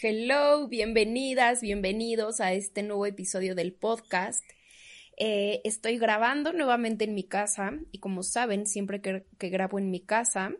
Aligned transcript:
Hello, 0.00 0.68
bienvenidas, 0.68 1.60
bienvenidos 1.60 2.40
a 2.40 2.52
este 2.52 2.84
nuevo 2.84 3.04
episodio 3.04 3.56
del 3.56 3.72
podcast. 3.72 4.44
Eh, 5.16 5.60
estoy 5.64 5.98
grabando 5.98 6.52
nuevamente 6.52 7.02
en 7.02 7.14
mi 7.16 7.24
casa 7.24 7.72
y 7.90 7.98
como 7.98 8.22
saben, 8.22 8.68
siempre 8.68 9.00
que, 9.00 9.24
grabo 9.40 9.76
en 9.80 9.90
mi 9.90 9.98
casa, 9.98 10.52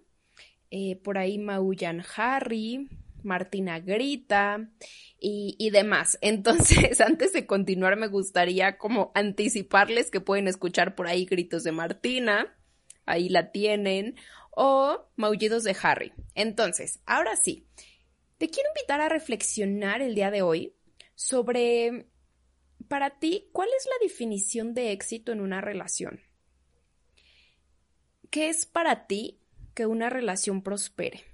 eh, 0.72 0.96
por 1.04 1.18
ahí 1.18 1.38
maullan 1.38 2.02
Harry, 2.16 2.88
Martina 3.22 3.78
grita 3.78 4.70
y, 5.20 5.54
y, 5.56 5.70
demás. 5.70 6.18
Entonces, 6.20 7.00
antes 7.00 7.32
de 7.32 7.46
continuar, 7.46 7.94
me 7.96 8.08
gustaría 8.08 8.76
como 8.76 9.12
anticiparles 9.14 10.10
que 10.10 10.20
pueden 10.20 10.48
escuchar 10.48 10.96
por 10.96 11.06
ahí 11.06 11.26
gritos 11.26 11.62
de 11.62 11.70
Martina, 11.70 12.56
ahí 13.06 13.28
la 13.28 13.52
tienen, 13.52 14.16
o 14.50 15.08
maullidos 15.14 15.62
de 15.62 15.76
Harry. 15.80 16.12
Entonces, 16.34 16.98
ahora 17.06 17.36
sí. 17.36 17.68
Te 18.38 18.48
quiero 18.48 18.70
invitar 18.70 19.00
a 19.00 19.08
reflexionar 19.08 20.00
el 20.00 20.14
día 20.14 20.30
de 20.30 20.42
hoy 20.42 20.72
sobre, 21.16 22.06
para 22.86 23.18
ti, 23.18 23.48
¿cuál 23.52 23.68
es 23.76 23.86
la 23.86 24.06
definición 24.06 24.74
de 24.74 24.92
éxito 24.92 25.32
en 25.32 25.40
una 25.40 25.60
relación? 25.60 26.20
¿Qué 28.30 28.48
es 28.48 28.64
para 28.64 29.08
ti 29.08 29.40
que 29.74 29.86
una 29.86 30.08
relación 30.08 30.62
prospere? 30.62 31.24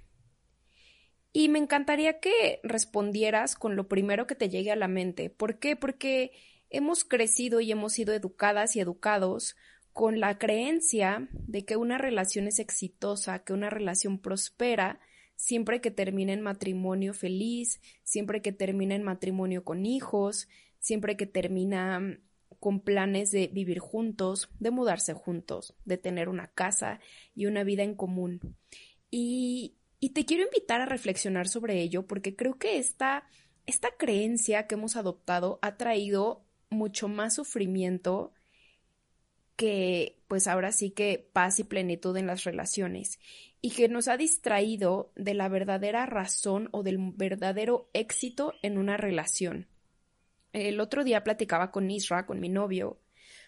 Y 1.31 1.49
me 1.49 1.59
encantaría 1.59 2.19
que 2.19 2.59
respondieras 2.63 3.55
con 3.55 3.75
lo 3.75 3.87
primero 3.87 4.25
que 4.25 4.35
te 4.35 4.49
llegue 4.49 4.71
a 4.71 4.75
la 4.75 4.87
mente. 4.87 5.29
¿Por 5.29 5.59
qué? 5.59 5.75
Porque 5.75 6.31
hemos 6.71 7.03
crecido 7.03 7.59
y 7.59 7.71
hemos 7.71 7.93
sido 7.93 8.13
educadas 8.13 8.75
y 8.75 8.79
educados 8.79 9.55
con 9.93 10.19
la 10.19 10.39
creencia 10.39 11.27
de 11.31 11.65
que 11.65 11.75
una 11.75 11.99
relación 11.99 12.47
es 12.47 12.57
exitosa, 12.57 13.43
que 13.43 13.53
una 13.53 13.69
relación 13.69 14.17
prospera, 14.17 14.99
siempre 15.35 15.81
que 15.81 15.91
termine 15.91 16.33
en 16.33 16.41
matrimonio 16.41 17.13
feliz, 17.13 17.81
siempre 18.03 18.41
que 18.41 18.51
termina 18.51 18.95
en 18.95 19.03
matrimonio 19.03 19.63
con 19.63 19.85
hijos, 19.85 20.47
siempre 20.79 21.17
que 21.17 21.25
termina 21.25 21.99
mm, 21.99 22.17
con 22.59 22.79
planes 22.79 23.31
de 23.31 23.47
vivir 23.47 23.79
juntos, 23.79 24.49
de 24.59 24.71
mudarse 24.71 25.13
juntos, 25.13 25.75
de 25.85 25.97
tener 25.97 26.29
una 26.29 26.47
casa 26.47 26.99
y 27.35 27.45
una 27.45 27.63
vida 27.63 27.83
en 27.83 27.95
común. 27.95 28.55
Y, 29.11 29.75
y 29.99 30.11
te 30.11 30.25
quiero 30.25 30.43
invitar 30.43 30.81
a 30.81 30.85
reflexionar 30.85 31.47
sobre 31.47 31.81
ello 31.81 32.07
porque 32.07 32.35
creo 32.35 32.57
que 32.57 32.77
esta, 32.77 33.27
esta 33.65 33.89
creencia 33.97 34.67
que 34.67 34.75
hemos 34.75 34.95
adoptado 34.95 35.59
ha 35.61 35.77
traído 35.77 36.45
mucho 36.69 37.07
más 37.07 37.35
sufrimiento 37.35 38.33
que 39.55 40.19
pues 40.27 40.47
ahora 40.47 40.71
sí 40.71 40.91
que 40.91 41.29
paz 41.31 41.59
y 41.59 41.63
plenitud 41.63 42.15
en 42.17 42.27
las 42.27 42.43
relaciones 42.43 43.19
y 43.65 43.71
que 43.71 43.89
nos 43.89 44.07
ha 44.07 44.15
distraído 44.15 45.11
de 45.15 45.33
la 45.33 45.49
verdadera 45.49 46.05
razón 46.05 46.69
o 46.71 46.83
del 46.83 46.99
verdadero 46.99 47.89
éxito 47.93 48.53
en 48.61 48.77
una 48.77 48.95
relación. 48.95 49.67
El 50.53 50.79
otro 50.79 51.03
día 51.03 51.23
platicaba 51.23 51.71
con 51.71 51.89
Isra, 51.89 52.27
con 52.27 52.39
mi 52.39 52.47
novio, 52.47 52.99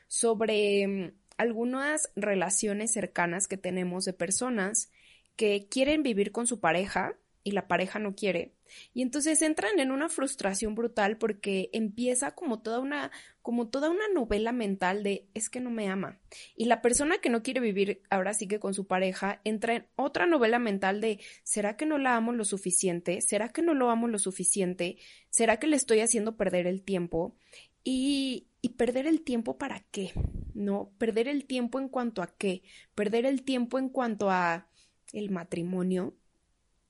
sobre 0.07 0.87
mm, 0.87 1.11
algunas 1.37 2.11
relaciones 2.15 2.93
cercanas 2.93 3.47
que 3.47 3.57
tenemos 3.57 4.05
de 4.05 4.13
personas 4.13 4.89
que 5.35 5.67
quieren 5.69 6.01
vivir 6.01 6.31
con 6.31 6.47
su 6.47 6.59
pareja 6.59 7.13
y 7.43 7.51
la 7.51 7.67
pareja 7.67 7.99
no 7.99 8.15
quiere. 8.15 8.55
Y 8.93 9.01
entonces 9.01 9.41
entran 9.41 9.79
en 9.79 9.91
una 9.91 10.09
frustración 10.09 10.75
brutal 10.75 11.17
porque 11.17 11.69
empieza 11.73 12.31
como 12.31 12.59
toda 12.61 12.79
una 12.79 13.11
como 13.41 13.69
toda 13.69 13.89
una 13.89 14.09
novela 14.13 14.51
mental 14.51 15.03
de 15.03 15.29
es 15.33 15.49
que 15.49 15.61
no 15.61 15.69
me 15.69 15.87
ama. 15.87 16.19
Y 16.57 16.65
la 16.65 16.81
persona 16.81 17.19
que 17.19 17.29
no 17.29 17.43
quiere 17.43 17.61
vivir 17.61 18.01
ahora 18.09 18.33
sí 18.33 18.45
que 18.45 18.59
con 18.59 18.73
su 18.73 18.87
pareja 18.87 19.39
entra 19.45 19.75
en 19.75 19.87
otra 19.95 20.25
novela 20.25 20.59
mental 20.59 20.99
de 20.99 21.21
¿será 21.43 21.77
que 21.77 21.85
no 21.85 21.97
la 21.97 22.17
amo 22.17 22.33
lo 22.33 22.43
suficiente? 22.43 23.21
¿Será 23.21 23.49
que 23.53 23.61
no 23.61 23.73
lo 23.73 23.89
amo 23.89 24.09
lo 24.09 24.19
suficiente? 24.19 24.97
¿Será 25.29 25.59
que 25.59 25.67
le 25.67 25.77
estoy 25.77 26.01
haciendo 26.01 26.35
perder 26.35 26.67
el 26.67 26.83
tiempo? 26.83 27.37
Y, 27.85 28.47
y 28.61 28.69
perder 28.69 29.07
el 29.07 29.21
tiempo 29.21 29.57
para 29.57 29.79
qué? 29.91 30.11
¿No? 30.53 30.91
Perder 30.97 31.29
el 31.29 31.45
tiempo 31.45 31.79
en 31.79 31.87
cuanto 31.87 32.21
a 32.21 32.27
qué? 32.27 32.63
Perder 32.95 33.25
el 33.25 33.43
tiempo 33.43 33.79
en 33.79 33.87
cuanto 33.87 34.29
a 34.29 34.67
el 35.13 35.29
matrimonio, 35.29 36.15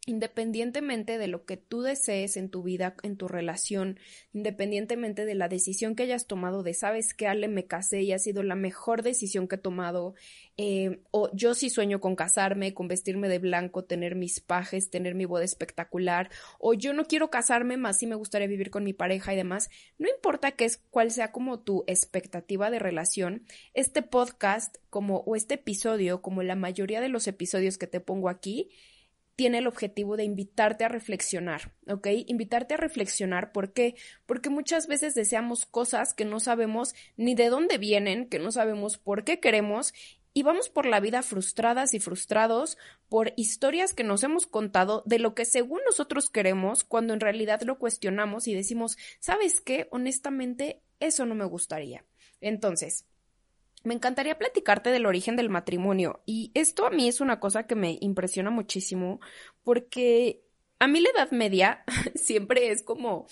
independientemente 0.08 1.18
de 1.18 1.28
lo 1.28 1.46
que 1.46 1.58
tú 1.58 1.82
desees 1.82 2.38
en 2.38 2.50
tu 2.50 2.64
vida, 2.64 2.96
en 3.04 3.18
tu 3.18 3.28
relación, 3.28 4.00
independientemente 4.32 5.26
de 5.26 5.36
la 5.36 5.50
decisión 5.50 5.96
que 5.96 6.04
hayas 6.04 6.28
tomado 6.28 6.64
de, 6.64 6.74
sabes 6.74 7.14
que 7.14 7.28
Ale 7.28 7.50
me 7.50 7.66
casé 7.66 8.04
y 8.04 8.14
ha 8.14 8.18
sido 8.18 8.42
la 8.42 8.56
mejor 8.56 9.04
decisión 9.04 9.50
que 9.50 9.56
he 9.56 9.60
tomado, 9.60 10.16
eh, 10.56 11.02
o 11.12 11.30
yo 11.34 11.54
sí 11.54 11.70
sueño 11.70 12.00
con 12.00 12.16
casarme, 12.16 12.74
con 12.74 12.88
vestirme 12.88 13.28
de 13.28 13.40
blanco, 13.40 13.84
tener 13.84 14.16
mis 14.16 14.40
pajes, 14.40 14.90
tener 14.90 15.14
mi 15.14 15.26
boda 15.26 15.44
espectacular, 15.44 16.32
o 16.58 16.74
yo 16.74 16.94
no 16.94 17.04
quiero 17.04 17.30
casarme, 17.30 17.76
más 17.76 17.98
sí 17.98 18.08
me 18.08 18.16
gustaría 18.16 18.48
vivir 18.48 18.70
con 18.70 18.86
mi 18.86 18.94
pareja 18.94 19.34
y 19.34 19.36
demás, 19.36 19.70
no 19.98 20.08
importa 20.08 20.54
qué 20.54 20.64
es, 20.64 20.78
cuál 20.90 21.12
sea 21.12 21.34
como 21.34 21.60
tu 21.60 21.84
expectativa 21.86 22.72
de 22.72 22.80
relación, 22.80 23.44
este 23.74 24.04
podcast 24.04 24.78
como, 24.90 25.18
o 25.18 25.36
este 25.36 25.56
episodio, 25.56 26.22
como 26.22 26.44
la 26.44 26.56
mayoría 26.56 27.02
de 27.02 27.10
los 27.10 27.28
episodios 27.28 27.78
que 27.78 27.88
te 27.88 28.00
pongo 28.00 28.30
aquí, 28.30 28.70
tiene 29.38 29.60
el 29.60 29.68
objetivo 29.68 30.18
de 30.18 30.24
invitarte 30.24 30.84
a 30.84 30.90
reflexionar, 30.90 31.72
¿ok? 31.88 32.08
Invitarte 32.26 32.74
a 32.74 32.78
reflexionar, 32.78 33.52
¿por 33.52 33.72
qué? 33.72 33.96
Porque 34.26 34.50
muchas 34.50 34.88
veces 34.88 35.14
deseamos 35.14 35.68
cosas 35.68 36.16
que 36.16 36.26
no 36.26 36.40
sabemos 36.40 36.96
ni 37.18 37.36
de 37.36 37.50
dónde 37.50 37.78
vienen, 37.78 38.28
que 38.28 38.40
no 38.40 38.52
sabemos 38.52 38.98
por 38.98 39.24
qué 39.24 39.40
queremos 39.40 39.94
y 40.34 40.42
vamos 40.42 40.70
por 40.70 40.88
la 40.88 41.00
vida 41.00 41.22
frustradas 41.22 41.94
y 41.94 42.00
frustrados 42.00 42.80
por 43.10 43.34
historias 43.38 43.94
que 43.94 44.04
nos 44.04 44.24
hemos 44.24 44.48
contado 44.48 45.04
de 45.06 45.20
lo 45.20 45.36
que 45.36 45.46
según 45.46 45.82
nosotros 45.86 46.32
queremos, 46.32 46.84
cuando 46.84 47.14
en 47.14 47.20
realidad 47.20 47.62
lo 47.62 47.78
cuestionamos 47.78 48.48
y 48.48 48.56
decimos, 48.56 48.98
¿sabes 49.20 49.62
qué? 49.62 49.88
Honestamente, 49.92 50.82
eso 51.00 51.28
no 51.28 51.36
me 51.36 51.46
gustaría. 51.46 52.06
Entonces, 52.42 53.06
me 53.88 53.94
encantaría 53.94 54.38
platicarte 54.38 54.90
del 54.92 55.06
origen 55.06 55.38
del 55.38 55.50
matrimonio 55.50 56.22
y 56.26 56.52
esto 56.54 56.86
a 56.86 56.90
mí 56.90 57.08
es 57.08 57.22
una 57.22 57.40
cosa 57.40 57.66
que 57.66 57.76
me 57.76 57.98
impresiona 58.02 58.52
muchísimo 58.52 59.22
porque 59.64 60.44
a 60.78 60.88
mí 60.88 61.00
la 61.00 61.10
Edad 61.10 61.32
Media 61.32 61.86
siempre 62.16 62.70
es 62.70 62.84
como 62.84 63.28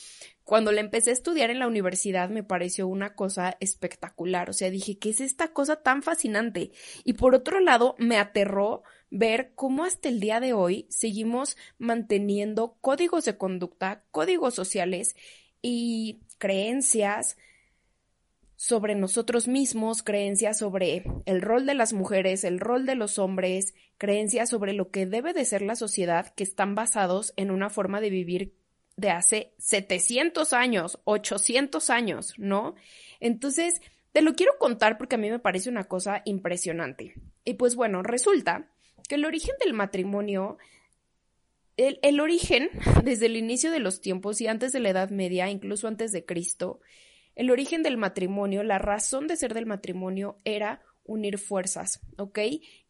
cuando 0.46 0.72
la 0.72 0.80
empecé 0.80 1.10
a 1.10 1.14
estudiar 1.14 1.50
en 1.50 1.60
la 1.60 1.68
universidad 1.68 2.30
me 2.30 2.42
pareció 2.42 2.88
una 2.88 3.16
cosa 3.16 3.58
espectacular, 3.60 4.50
o 4.50 4.54
sea, 4.54 4.70
dije, 4.70 4.98
¿qué 4.98 5.10
es 5.10 5.20
esta 5.20 5.50
cosa 5.50 5.76
tan 5.78 6.04
fascinante? 6.04 6.72
Y 7.04 7.14
por 7.14 7.36
otro 7.36 7.60
lado, 7.60 7.96
me 7.98 8.18
aterró 8.18 8.84
ver 9.10 9.52
cómo 9.56 9.84
hasta 9.84 10.08
el 10.08 10.20
día 10.20 10.40
de 10.40 10.54
hoy 10.54 10.86
seguimos 10.90 11.58
manteniendo 11.80 12.78
códigos 12.80 13.26
de 13.26 13.38
conducta, 13.38 14.04
códigos 14.12 14.54
sociales 14.54 15.16
y 15.62 16.22
creencias 16.38 17.38
sobre 18.56 18.96
nosotros 18.96 19.48
mismos, 19.48 20.04
creencias 20.04 20.60
sobre 20.60 21.04
el 21.26 21.42
rol 21.42 21.66
de 21.66 21.74
las 21.74 21.94
mujeres, 21.94 22.44
el 22.44 22.60
rol 22.60 22.86
de 22.86 22.96
los 22.96 23.20
hombres, 23.20 23.74
creencias 23.98 24.50
sobre 24.50 24.74
lo 24.74 24.90
que 24.92 25.06
debe 25.06 25.34
de 25.34 25.46
ser 25.46 25.62
la 25.62 25.76
sociedad 25.76 26.34
que 26.36 26.44
están 26.44 26.76
basados 26.76 27.34
en 27.36 27.52
una 27.52 27.70
forma 27.70 28.02
de 28.02 28.10
vivir 28.10 28.54
de 28.98 29.10
hace 29.10 29.54
700 29.58 30.54
años, 30.54 31.00
800 31.04 31.90
años, 31.90 32.34
¿no? 32.38 32.76
Entonces, 33.20 33.82
te 34.14 34.22
lo 34.22 34.36
quiero 34.36 34.54
contar 34.58 34.98
porque 34.98 35.16
a 35.16 35.18
mí 35.18 35.30
me 35.30 35.40
parece 35.40 35.70
una 35.70 35.84
cosa 35.84 36.22
impresionante. 36.24 37.16
Y 37.44 37.56
pues 37.56 37.76
bueno, 37.76 38.04
resulta 38.04 38.70
que 39.10 39.16
el 39.16 39.26
origen 39.26 39.56
del 39.64 39.74
matrimonio 39.74 40.58
el, 41.78 42.00
el, 42.04 42.22
origen, 42.22 42.70
desde 43.04 43.26
el 43.26 43.36
inicio 43.36 43.72
de 43.72 43.80
los 43.80 44.00
tiempos 44.00 44.40
y 44.40 44.48
antes 44.48 44.72
de 44.72 44.80
la 44.80 44.90
Edad 44.90 45.10
Media, 45.10 45.50
incluso 45.50 45.90
antes 45.90 46.14
de 46.14 46.26
Cristo, 46.26 46.80
el 47.36 47.52
origen 47.52 47.84
del 47.84 47.98
matrimonio, 47.98 48.64
la 48.64 48.80
razón 48.80 49.28
de 49.28 49.36
ser 49.36 49.54
del 49.54 49.66
matrimonio 49.66 50.38
era 50.44 50.82
unir 51.04 51.38
fuerzas, 51.38 52.00
¿ok? 52.18 52.40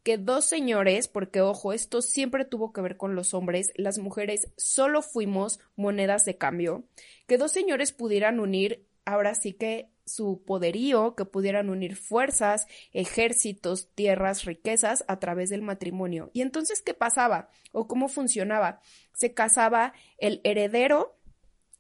Que 0.04 0.18
dos 0.18 0.46
señores, 0.46 1.08
porque 1.08 1.42
ojo, 1.42 1.74
esto 1.74 2.02
siempre 2.02 2.46
tuvo 2.46 2.72
que 2.72 2.82
ver 2.82 2.98
con 2.98 3.16
los 3.16 3.34
hombres, 3.34 3.72
las 3.76 3.98
mujeres 3.98 4.52
solo 4.56 5.02
fuimos 5.02 5.60
monedas 5.76 6.24
de 6.26 6.38
cambio, 6.38 6.86
que 7.28 7.38
dos 7.38 7.52
señores 7.52 7.92
pudieran 7.92 8.40
unir, 8.40 8.86
ahora 9.04 9.36
sí 9.36 9.54
que 9.54 9.90
su 10.06 10.44
poderío, 10.46 11.16
que 11.16 11.26
pudieran 11.26 11.70
unir 11.70 11.96
fuerzas, 11.96 12.68
ejércitos, 12.94 13.90
tierras, 13.96 14.46
riquezas 14.46 15.04
a 15.08 15.20
través 15.20 15.50
del 15.50 15.64
matrimonio. 15.64 16.30
Y 16.34 16.42
entonces, 16.42 16.82
¿qué 16.82 16.94
pasaba? 16.94 17.50
¿O 17.72 17.88
cómo 17.88 18.08
funcionaba? 18.08 18.82
Se 19.14 19.34
casaba 19.34 19.94
el 20.20 20.42
heredero 20.44 21.15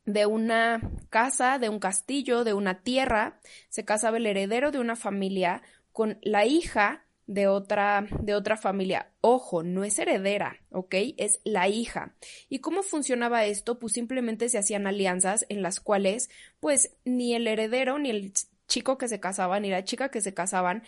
de 0.06 0.26
una 0.26 0.82
casa, 1.10 1.58
de 1.60 1.70
un 1.70 1.80
castillo, 1.80 2.44
de 2.44 2.54
una 2.54 2.82
tierra, 2.82 3.40
se 3.70 3.86
casaba 3.86 4.18
el 4.18 4.26
heredero 4.26 4.72
de 4.72 4.80
una 4.80 4.96
familia 4.96 5.62
con 5.92 6.20
la 6.22 6.46
hija 6.46 7.06
de 7.28 7.48
otra, 7.48 8.06
de 8.20 8.36
otra 8.36 8.58
familia. 8.58 9.12
Ojo, 9.22 9.64
no 9.64 9.84
es 9.84 9.98
heredera, 9.98 10.58
¿ok? 10.70 10.96
Es 11.18 11.40
la 11.44 11.68
hija. 11.68 12.16
¿Y 12.50 12.60
cómo 12.60 12.84
funcionaba 12.84 13.46
esto? 13.46 13.80
Pues 13.80 13.94
simplemente 13.94 14.50
se 14.50 14.58
hacían 14.58 14.88
alianzas 14.88 15.46
en 15.50 15.62
las 15.62 15.80
cuales, 15.80 16.30
pues, 16.60 16.96
ni 17.04 17.34
el 17.34 17.48
heredero, 17.48 17.98
ni 17.98 18.12
el 18.12 18.34
chico 18.68 18.98
que 18.98 19.08
se 19.08 19.20
casaba, 19.20 19.60
ni 19.60 19.70
la 19.70 19.84
chica 19.84 20.10
que 20.10 20.22
se 20.22 20.34
casaban, 20.34 20.84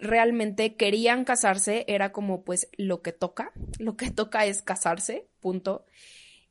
realmente 0.00 0.76
querían 0.76 1.24
casarse, 1.24 1.84
era 1.88 2.10
como, 2.10 2.42
pues, 2.44 2.68
lo 2.76 3.02
que 3.02 3.12
toca. 3.12 3.52
Lo 3.78 3.96
que 3.96 4.10
toca 4.10 4.46
es 4.46 4.62
casarse, 4.62 5.28
punto. 5.40 5.86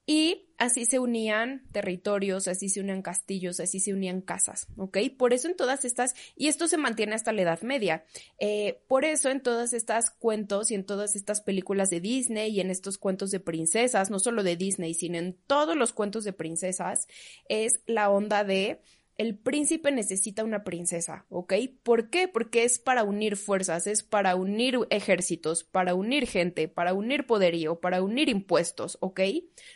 Y 0.05 0.48
así 0.59 0.85
se 0.85 0.99
unían 0.99 1.63
territorios, 1.71 2.47
así 2.47 2.69
se 2.69 2.81
unían 2.81 3.01
castillos, 3.01 3.59
así 3.59 3.79
se 3.79 3.93
unían 3.93 4.21
casas, 4.21 4.67
¿ok? 4.77 4.97
Por 5.17 5.33
eso 5.33 5.47
en 5.47 5.55
todas 5.55 5.85
estas, 5.85 6.13
y 6.35 6.47
esto 6.47 6.67
se 6.67 6.77
mantiene 6.77 7.15
hasta 7.15 7.31
la 7.31 7.41
Edad 7.41 7.61
Media, 7.61 8.03
eh, 8.39 8.81
por 8.87 9.05
eso 9.05 9.29
en 9.29 9.41
todas 9.41 9.73
estas 9.73 10.11
cuentos 10.11 10.69
y 10.69 10.75
en 10.75 10.85
todas 10.85 11.15
estas 11.15 11.41
películas 11.41 11.89
de 11.89 12.01
Disney 12.01 12.51
y 12.51 12.59
en 12.59 12.69
estos 12.69 12.97
cuentos 12.97 13.31
de 13.31 13.39
princesas, 13.39 14.11
no 14.11 14.19
solo 14.19 14.43
de 14.43 14.57
Disney, 14.57 14.93
sino 14.93 15.17
en 15.17 15.33
todos 15.47 15.77
los 15.77 15.93
cuentos 15.93 16.25
de 16.25 16.33
princesas, 16.33 17.07
es 17.47 17.79
la 17.87 18.09
onda 18.09 18.43
de 18.43 18.81
el 19.19 19.37
príncipe 19.37 19.91
necesita 19.91 20.45
una 20.45 20.63
princesa, 20.63 21.25
¿ok? 21.27 21.53
¿Por 21.83 22.09
qué? 22.09 22.29
Porque 22.29 22.63
es 22.63 22.79
para 22.79 23.03
unir 23.03 23.35
fuerzas, 23.35 23.85
es 23.85 24.01
para 24.01 24.37
unir 24.37 24.79
ejércitos, 24.91 25.65
para 25.65 25.93
unir 25.93 26.25
gente, 26.25 26.69
para 26.69 26.93
unir 26.93 27.27
poderío, 27.27 27.81
para 27.81 28.01
unir 28.01 28.29
impuestos, 28.29 28.97
¿ok? 29.01 29.19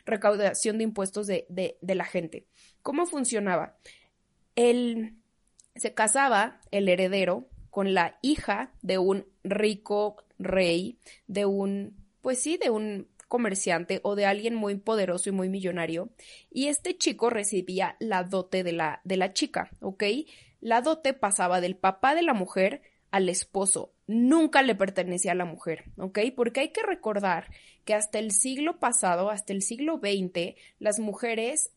Recaudación 0.05 0.77
de 0.77 0.85
impuestos 0.85 1.27
de, 1.27 1.45
de, 1.49 1.95
la 1.95 2.05
gente. 2.05 2.47
¿Cómo 2.81 3.05
funcionaba? 3.05 3.75
El, 4.55 5.17
se 5.75 5.93
casaba 5.93 6.61
el 6.71 6.87
heredero 6.87 7.49
con 7.69 7.93
la 7.93 8.17
hija 8.21 8.73
de 8.81 8.97
un 8.97 9.27
rico 9.43 10.23
rey, 10.39 10.99
de 11.27 11.45
un, 11.45 11.97
pues 12.21 12.39
sí, 12.39 12.57
de 12.63 12.69
un 12.69 13.09
comerciante 13.33 13.99
o 14.03 14.13
de 14.15 14.27
alguien 14.27 14.53
muy 14.53 14.75
poderoso 14.75 15.27
y 15.27 15.31
muy 15.31 15.49
millonario, 15.49 16.09
y 16.51 16.67
este 16.67 16.95
chico 16.95 17.31
recibía 17.31 17.95
la 17.99 18.23
dote 18.23 18.63
de 18.63 18.73
la, 18.73 19.01
de 19.05 19.17
la 19.17 19.33
chica, 19.33 19.71
¿ok? 19.81 20.03
La 20.61 20.81
dote 20.81 21.15
pasaba 21.15 21.59
del 21.59 21.75
papá 21.75 22.13
de 22.13 22.21
la 22.21 22.35
mujer 22.35 22.83
al 23.09 23.29
esposo, 23.29 23.91
nunca 24.05 24.61
le 24.61 24.75
pertenecía 24.75 25.31
a 25.31 25.35
la 25.35 25.45
mujer, 25.45 25.85
¿ok? 25.97 26.19
Porque 26.35 26.59
hay 26.59 26.69
que 26.69 26.83
recordar 26.83 27.49
que 27.85 27.95
hasta 27.95 28.19
el 28.19 28.33
siglo 28.33 28.79
pasado, 28.79 29.31
hasta 29.31 29.51
el 29.51 29.63
siglo 29.63 29.97
XX, 29.97 30.53
las 30.77 30.99
mujeres 30.99 31.71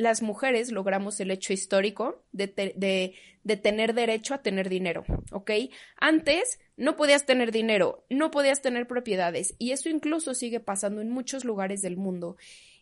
las 0.00 0.22
mujeres 0.22 0.72
logramos 0.72 1.20
el 1.20 1.30
hecho 1.30 1.52
histórico 1.52 2.22
de, 2.32 2.46
de, 2.46 3.14
de, 3.44 3.56
tener 3.58 3.92
derecho 3.92 4.32
a 4.32 4.42
tener 4.42 4.70
dinero, 4.70 5.04
¿ok? 5.30 5.50
Antes 5.98 6.58
no 6.78 6.96
podías 6.96 7.26
tener 7.26 7.52
dinero, 7.52 8.02
no 8.08 8.30
podías 8.30 8.62
tener 8.62 8.86
propiedades 8.86 9.54
y 9.58 9.72
eso 9.72 9.90
incluso 9.90 10.32
sigue 10.32 10.58
pasando 10.58 11.02
en 11.02 11.10
muchos 11.10 11.44
lugares 11.44 11.82
del 11.82 11.98
mundo 11.98 12.38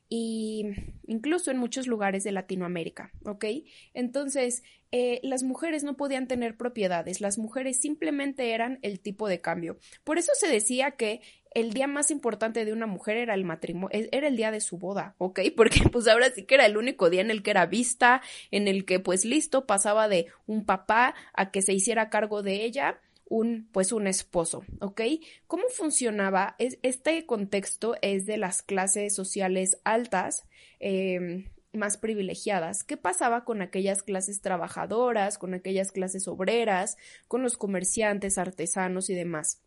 y 0.09 0.65
incluso 1.07 1.51
en 1.51 1.59
muchos 1.59 1.87
lugares 1.87 2.25
de 2.25 2.33
Latinoamérica, 2.33 3.13
¿ok? 3.25 3.45
Entonces, 3.93 4.63
eh, 4.91 5.21
las 5.23 5.43
mujeres 5.43 5.85
no 5.85 5.97
podían 5.97 6.27
tener 6.27 6.57
propiedades, 6.57 7.21
las 7.21 7.37
mujeres 7.37 7.79
simplemente 7.79 8.53
eran 8.53 8.79
el 8.83 9.01
tipo 9.01 9.29
de 9.29 9.41
cambio. 9.41 9.79
Por 10.05 10.17
eso 10.19 10.33
se 10.35 10.49
decía 10.49 10.93
que 10.93 11.21
el 11.55 11.73
día 11.73 11.87
más 11.87 12.11
importante 12.11 12.65
de 12.65 12.73
una 12.73 12.87
mujer 12.87 13.17
era 13.19 13.35
el 13.35 13.45
matrimonio, 13.45 13.91
e, 13.93 14.09
era 14.13 14.29
el 14.29 14.37
día 14.37 14.51
de 14.51 14.61
su 14.61 14.79
boda, 14.79 15.15
¿ok? 15.19 15.41
Porque 15.57 15.81
pues 15.93 16.09
ahora 16.09 16.31
sí 16.31 16.45
que 16.45 16.55
era 16.55 16.67
el 16.67 16.77
único 16.77 17.11
día 17.11 17.21
en 17.21 17.31
el 17.31 17.43
que 17.43 17.51
era 17.51 17.67
vista, 17.67 18.23
en 18.51 18.67
el 18.67 18.87
que 18.87 19.01
pues 19.01 19.25
listo, 19.27 19.67
pasaba 19.67 20.09
de 20.09 20.29
un 20.47 20.65
papá 20.65 21.15
a 21.35 21.51
que 21.51 21.61
se 21.61 21.75
hiciera 21.75 22.09
cargo 22.09 22.43
de 22.43 22.65
ella 22.65 23.01
un, 23.29 23.69
pues 23.73 23.93
un 23.93 24.07
esposo, 24.07 24.65
¿ok? 24.81 25.03
¿Cómo 25.47 25.65
funcionaba? 25.69 26.57
este 26.59 27.27
contexto 27.27 27.95
es 28.03 28.27
de 28.27 28.39
las 28.39 28.63
clases 28.63 29.15
sociales 29.15 29.79
altas, 29.85 30.47
em, 30.81 31.47
más 31.73 31.99
privilegiadas. 31.99 32.83
¿Qué 32.85 32.97
pasaba 32.97 33.45
con 33.45 33.61
aquellas 33.61 34.03
clases 34.03 34.41
trabajadoras, 34.41 35.39
con 35.39 35.55
aquellas 35.55 35.93
clases 35.93 36.27
obreras, 36.27 36.97
con 37.29 37.43
los 37.43 37.57
comerciantes, 37.57 38.39
artesanos 38.39 39.11
y 39.11 39.15
demás? 39.15 39.61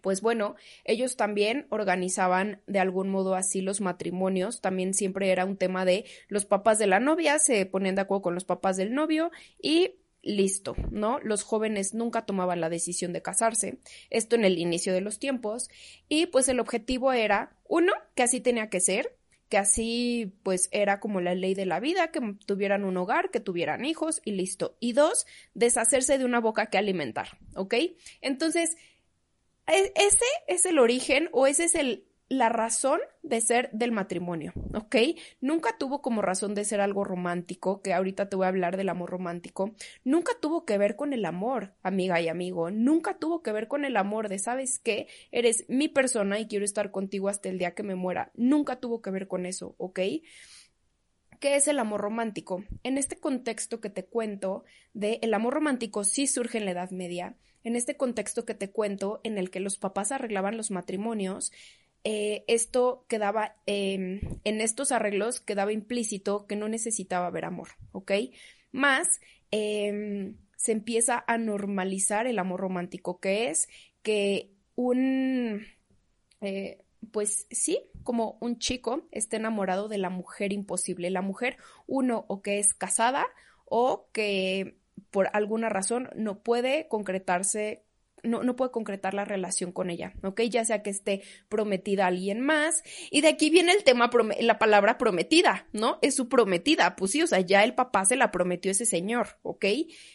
Pues 0.00 0.20
bueno, 0.20 0.56
ellos 0.84 1.16
también 1.16 1.66
organizaban 1.70 2.60
de 2.66 2.78
algún 2.78 3.08
modo 3.10 3.34
así 3.34 3.60
los 3.60 3.80
matrimonios, 3.80 4.60
también 4.60 4.94
siempre 4.94 5.30
era 5.30 5.44
un 5.44 5.56
tema 5.56 5.84
de 5.84 6.04
los 6.28 6.44
papás 6.44 6.78
de 6.78 6.86
la 6.86 7.00
novia 7.00 7.38
se 7.38 7.64
ponían 7.66 7.94
de 7.94 8.02
acuerdo 8.02 8.22
con 8.22 8.34
los 8.34 8.44
papás 8.44 8.76
del 8.76 8.92
novio 8.92 9.30
y 9.60 9.94
listo, 10.24 10.74
¿no? 10.90 11.20
Los 11.20 11.42
jóvenes 11.42 11.94
nunca 11.94 12.26
tomaban 12.26 12.60
la 12.60 12.68
decisión 12.68 13.12
de 13.12 13.22
casarse, 13.22 13.78
esto 14.10 14.36
en 14.36 14.44
el 14.44 14.58
inicio 14.58 14.92
de 14.92 15.00
los 15.00 15.18
tiempos, 15.18 15.68
y 16.08 16.26
pues 16.26 16.48
el 16.48 16.60
objetivo 16.60 17.12
era, 17.12 17.56
uno, 17.68 17.92
que 18.14 18.22
así 18.22 18.40
tenía 18.40 18.68
que 18.70 18.80
ser, 18.80 19.16
que 19.48 19.58
así 19.58 20.32
pues 20.42 20.68
era 20.72 20.98
como 21.00 21.20
la 21.20 21.34
ley 21.34 21.54
de 21.54 21.66
la 21.66 21.78
vida, 21.78 22.10
que 22.10 22.20
tuvieran 22.46 22.84
un 22.84 22.96
hogar, 22.96 23.30
que 23.30 23.40
tuvieran 23.40 23.84
hijos 23.84 24.20
y 24.24 24.32
listo. 24.32 24.76
Y 24.80 24.92
dos, 24.94 25.26
deshacerse 25.52 26.18
de 26.18 26.24
una 26.24 26.40
boca 26.40 26.66
que 26.66 26.78
alimentar, 26.78 27.38
¿ok? 27.54 27.74
Entonces, 28.20 28.76
e-, 29.66 29.92
ese 29.94 30.24
es 30.48 30.66
el 30.66 30.78
origen 30.78 31.28
o 31.32 31.46
ese 31.46 31.64
es 31.64 31.74
el 31.74 32.04
la 32.38 32.48
razón 32.48 33.00
de 33.22 33.40
ser 33.40 33.70
del 33.72 33.92
matrimonio, 33.92 34.52
¿ok? 34.74 34.96
Nunca 35.40 35.76
tuvo 35.78 36.02
como 36.02 36.22
razón 36.22 36.54
de 36.54 36.64
ser 36.64 36.80
algo 36.80 37.04
romántico, 37.04 37.80
que 37.80 37.94
ahorita 37.94 38.28
te 38.28 38.36
voy 38.36 38.44
a 38.44 38.48
hablar 38.48 38.76
del 38.76 38.88
amor 38.88 39.10
romántico. 39.10 39.74
Nunca 40.04 40.32
tuvo 40.40 40.64
que 40.64 40.78
ver 40.78 40.96
con 40.96 41.12
el 41.12 41.24
amor, 41.24 41.74
amiga 41.82 42.20
y 42.20 42.28
amigo. 42.28 42.70
Nunca 42.70 43.18
tuvo 43.18 43.42
que 43.42 43.52
ver 43.52 43.68
con 43.68 43.84
el 43.84 43.96
amor 43.96 44.28
de, 44.28 44.38
¿sabes 44.38 44.78
qué? 44.78 45.08
Eres 45.32 45.64
mi 45.68 45.88
persona 45.88 46.38
y 46.38 46.46
quiero 46.46 46.64
estar 46.64 46.90
contigo 46.90 47.28
hasta 47.28 47.48
el 47.48 47.58
día 47.58 47.74
que 47.74 47.82
me 47.82 47.94
muera. 47.94 48.30
Nunca 48.34 48.76
tuvo 48.76 49.00
que 49.00 49.10
ver 49.10 49.28
con 49.28 49.46
eso, 49.46 49.74
¿ok? 49.78 50.00
¿Qué 51.40 51.56
es 51.56 51.68
el 51.68 51.78
amor 51.78 52.00
romántico? 52.00 52.64
En 52.82 52.96
este 52.96 53.16
contexto 53.16 53.80
que 53.80 53.90
te 53.90 54.04
cuento 54.04 54.64
de 54.92 55.18
el 55.22 55.34
amor 55.34 55.54
romántico 55.54 56.04
sí 56.04 56.26
surge 56.26 56.58
en 56.58 56.64
la 56.64 56.70
Edad 56.70 56.90
Media, 56.90 57.36
en 57.64 57.76
este 57.76 57.96
contexto 57.96 58.44
que 58.44 58.54
te 58.54 58.70
cuento 58.70 59.20
en 59.24 59.38
el 59.38 59.50
que 59.50 59.60
los 59.60 59.78
papás 59.78 60.12
arreglaban 60.12 60.56
los 60.56 60.70
matrimonios, 60.70 61.52
eh, 62.04 62.44
esto 62.48 63.06
quedaba, 63.08 63.56
em, 63.66 64.20
en 64.44 64.60
estos 64.60 64.92
arreglos 64.92 65.40
quedaba 65.40 65.72
implícito 65.72 66.46
que 66.46 66.54
no 66.54 66.68
necesitaba 66.68 67.26
haber 67.26 67.46
amor, 67.46 67.68
¿ok? 67.92 68.12
Más 68.72 69.20
em, 69.50 70.36
se 70.56 70.72
empieza 70.72 71.24
a 71.26 71.38
normalizar 71.38 72.26
el 72.26 72.38
amor 72.38 72.60
romántico, 72.60 73.20
que 73.20 73.48
es 73.48 73.68
que 74.02 74.50
un, 74.76 75.66
eh, 76.40 76.84
pues 77.10 77.46
sí, 77.50 77.80
como 78.02 78.36
un 78.40 78.58
chico 78.58 79.08
esté 79.10 79.36
enamorado 79.36 79.88
de 79.88 79.98
la 79.98 80.10
mujer 80.10 80.52
imposible, 80.52 81.10
la 81.10 81.22
mujer, 81.22 81.56
uno, 81.86 82.26
o 82.28 82.42
que 82.42 82.58
es 82.58 82.74
casada 82.74 83.26
o 83.64 84.08
que 84.12 84.76
por 85.10 85.28
alguna 85.32 85.68
razón 85.68 86.10
no 86.14 86.42
puede 86.42 86.86
concretarse 86.88 87.84
no, 88.24 88.42
no, 88.42 88.56
puede 88.56 88.70
concretar 88.70 89.14
la 89.14 89.24
relación 89.24 89.72
con 89.72 89.90
ella, 89.90 90.14
¿ok? 90.22 90.42
Ya 90.42 90.64
sea 90.64 90.82
que 90.82 90.90
esté 90.90 91.22
prometida 91.48 92.04
a 92.04 92.08
alguien 92.08 92.40
más. 92.40 92.82
Y 93.10 93.20
de 93.20 93.28
aquí 93.28 93.50
viene 93.50 93.72
el 93.72 93.84
tema, 93.84 94.10
la 94.40 94.58
palabra 94.58 94.98
prometida, 94.98 95.66
¿no? 95.72 95.98
Es 96.02 96.14
su 96.14 96.28
prometida, 96.28 96.96
pues 96.96 97.12
sí, 97.12 97.22
o 97.22 97.26
sea, 97.26 97.40
ya 97.40 97.64
el 97.64 97.74
papá 97.74 98.04
se 98.04 98.16
la 98.16 98.30
prometió 98.30 98.70
ese 98.70 98.86
señor, 98.86 99.38
¿ok? 99.42 99.64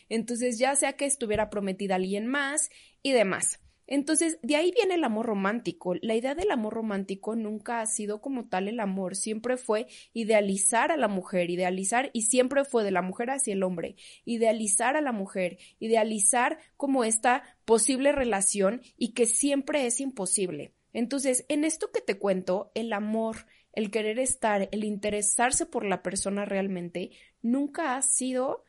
Entonces, 0.09 0.57
ya 0.57 0.75
sea 0.75 0.93
que 0.93 1.05
estuviera 1.05 1.49
prometida 1.49 1.95
a 1.95 1.97
alguien 1.97 2.27
más 2.27 2.69
y 3.01 3.11
demás. 3.11 3.59
Entonces, 3.91 4.37
de 4.43 4.55
ahí 4.55 4.71
viene 4.71 4.93
el 4.93 5.03
amor 5.03 5.25
romántico. 5.25 5.95
La 5.95 6.13
idea 6.13 6.35
del 6.35 6.51
amor 6.51 6.75
romántico 6.75 7.35
nunca 7.35 7.81
ha 7.81 7.87
sido 7.87 8.21
como 8.21 8.47
tal 8.47 8.67
el 8.67 8.79
amor, 8.79 9.15
siempre 9.15 9.57
fue 9.57 9.87
idealizar 10.13 10.91
a 10.91 10.97
la 10.97 11.07
mujer, 11.07 11.49
idealizar 11.49 12.11
y 12.13 12.21
siempre 12.21 12.65
fue 12.65 12.83
de 12.83 12.91
la 12.91 13.01
mujer 13.01 13.31
hacia 13.31 13.53
el 13.53 13.63
hombre, 13.63 13.95
idealizar 14.25 14.95
a 14.95 15.01
la 15.01 15.11
mujer, 15.11 15.57
idealizar 15.79 16.59
como 16.77 17.03
esta 17.03 17.41
posible 17.65 18.11
relación 18.11 18.83
y 18.95 19.13
que 19.13 19.25
siempre 19.25 19.87
es 19.87 19.99
imposible. 20.01 20.75
Entonces, 20.93 21.45
en 21.49 21.63
esto 21.63 21.89
que 21.91 22.01
te 22.01 22.19
cuento, 22.19 22.71
el 22.75 22.93
amor, 22.93 23.47
el 23.73 23.89
querer 23.89 24.19
estar, 24.19 24.69
el 24.71 24.83
interesarse 24.83 25.65
por 25.65 25.83
la 25.83 26.03
persona 26.03 26.45
realmente, 26.45 27.09
nunca 27.41 27.95
ha 27.95 28.03
sido 28.03 28.63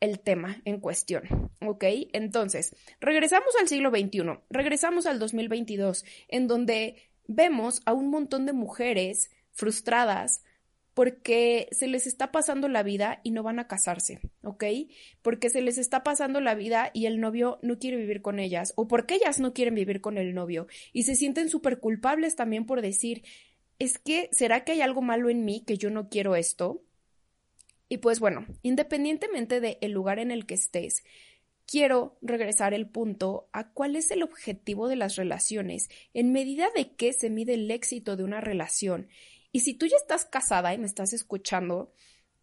el 0.00 0.20
tema 0.20 0.60
en 0.64 0.80
cuestión, 0.80 1.50
¿ok? 1.60 1.84
Entonces, 2.12 2.74
regresamos 3.00 3.54
al 3.60 3.68
siglo 3.68 3.90
XXI, 3.90 4.40
regresamos 4.50 5.06
al 5.06 5.18
2022, 5.18 6.04
en 6.28 6.46
donde 6.46 6.96
vemos 7.26 7.82
a 7.84 7.92
un 7.92 8.10
montón 8.10 8.46
de 8.46 8.52
mujeres 8.52 9.30
frustradas 9.52 10.42
porque 10.94 11.68
se 11.70 11.86
les 11.86 12.06
está 12.06 12.32
pasando 12.32 12.68
la 12.68 12.82
vida 12.82 13.20
y 13.22 13.30
no 13.30 13.42
van 13.42 13.58
a 13.58 13.68
casarse, 13.68 14.20
¿ok? 14.42 14.64
Porque 15.22 15.48
se 15.48 15.62
les 15.62 15.78
está 15.78 16.02
pasando 16.02 16.40
la 16.40 16.54
vida 16.54 16.90
y 16.92 17.06
el 17.06 17.20
novio 17.20 17.58
no 17.62 17.78
quiere 17.78 17.96
vivir 17.96 18.22
con 18.22 18.38
ellas, 18.38 18.72
o 18.76 18.88
porque 18.88 19.14
ellas 19.14 19.38
no 19.38 19.54
quieren 19.54 19.74
vivir 19.74 20.00
con 20.00 20.18
el 20.18 20.34
novio, 20.34 20.66
y 20.92 21.04
se 21.04 21.14
sienten 21.14 21.48
súper 21.48 21.78
culpables 21.78 22.36
también 22.36 22.66
por 22.66 22.82
decir, 22.82 23.22
es 23.78 23.98
que, 23.98 24.28
¿será 24.32 24.64
que 24.64 24.72
hay 24.72 24.82
algo 24.82 25.00
malo 25.00 25.30
en 25.30 25.44
mí 25.44 25.62
que 25.66 25.78
yo 25.78 25.90
no 25.90 26.08
quiero 26.08 26.34
esto? 26.34 26.82
Y 27.92 27.98
pues 27.98 28.20
bueno, 28.20 28.46
independientemente 28.62 29.60
del 29.60 29.90
lugar 29.90 30.20
en 30.20 30.30
el 30.30 30.46
que 30.46 30.54
estés, 30.54 31.02
quiero 31.66 32.16
regresar 32.22 32.72
el 32.72 32.88
punto 32.88 33.48
a 33.52 33.72
cuál 33.72 33.96
es 33.96 34.12
el 34.12 34.22
objetivo 34.22 34.86
de 34.86 34.94
las 34.94 35.16
relaciones, 35.16 35.90
en 36.14 36.30
medida 36.30 36.68
de 36.74 36.94
qué 36.94 37.12
se 37.12 37.30
mide 37.30 37.54
el 37.54 37.68
éxito 37.68 38.16
de 38.16 38.22
una 38.22 38.40
relación. 38.40 39.08
Y 39.50 39.60
si 39.60 39.74
tú 39.74 39.86
ya 39.86 39.96
estás 39.96 40.24
casada 40.24 40.72
y 40.72 40.78
me 40.78 40.86
estás 40.86 41.12
escuchando, 41.12 41.92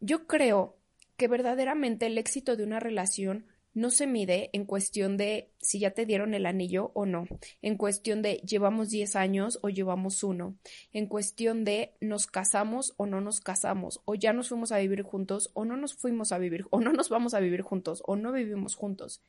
yo 0.02 0.28
creo 0.28 0.78
que 1.16 1.30
verdaderamente 1.30 2.08
el 2.08 2.18
éxito 2.18 2.58
de 2.58 2.64
una 2.64 2.82
relación 2.82 3.48
no 3.78 3.92
se 3.92 4.08
mide 4.08 4.50
en 4.54 4.66
cuestión 4.66 5.18
de 5.18 5.52
si 5.60 5.78
ya 5.78 5.92
te 5.92 6.08
dieron 6.08 6.34
el 6.34 6.48
anillo 6.48 6.90
o 6.96 7.06
no, 7.06 7.28
en 7.62 7.78
cuestión 7.78 8.24
de 8.24 8.38
llevamos 8.38 8.90
10 8.90 9.16
años 9.16 9.60
o 9.62 9.70
llevamos 9.70 10.24
uno, 10.24 10.58
en 10.94 11.06
cuestión 11.06 11.64
de 11.64 11.94
nos 12.02 12.26
casamos 12.26 12.96
o 12.98 13.06
no 13.06 13.22
nos 13.22 13.40
casamos, 13.40 14.02
o 14.06 14.16
ya 14.16 14.34
nos 14.34 14.50
fuimos 14.50 14.72
a 14.72 14.80
vivir 14.80 15.04
juntos 15.04 15.52
o 15.54 15.64
no 15.64 15.78
nos 15.78 15.94
fuimos 15.94 16.32
a 16.32 16.40
vivir, 16.40 16.66
o 16.72 16.80
no 16.80 16.92
nos 16.92 17.10
vamos 17.10 17.36
a 17.36 17.40
vivir 17.40 17.62
juntos, 17.62 18.02
o 18.08 18.16
no 18.16 18.32
vivimos 18.32 18.74
juntos. 18.74 19.22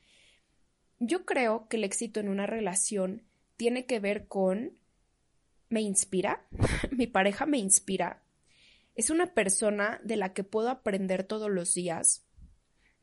Yo 0.99 1.27
creo 1.27 1.69
que 1.69 1.77
el 1.77 1.85
éxito 1.85 2.19
en 2.19 2.31
una 2.31 2.47
relación 2.47 3.25
tiene 3.59 3.85
que 3.85 4.01
ver 4.01 4.29
con 4.29 4.79
me 5.69 5.83
inspira, 5.83 6.47
mi 6.91 7.07
pareja 7.07 7.45
me 7.45 7.59
inspira, 7.59 8.23
es 8.95 9.11
una 9.11 9.35
persona 9.35 10.01
de 10.05 10.17
la 10.17 10.33
que 10.33 10.43
puedo 10.43 10.71
aprender 10.71 11.25
todos 11.25 11.51
los 11.51 11.75
días, 11.75 12.25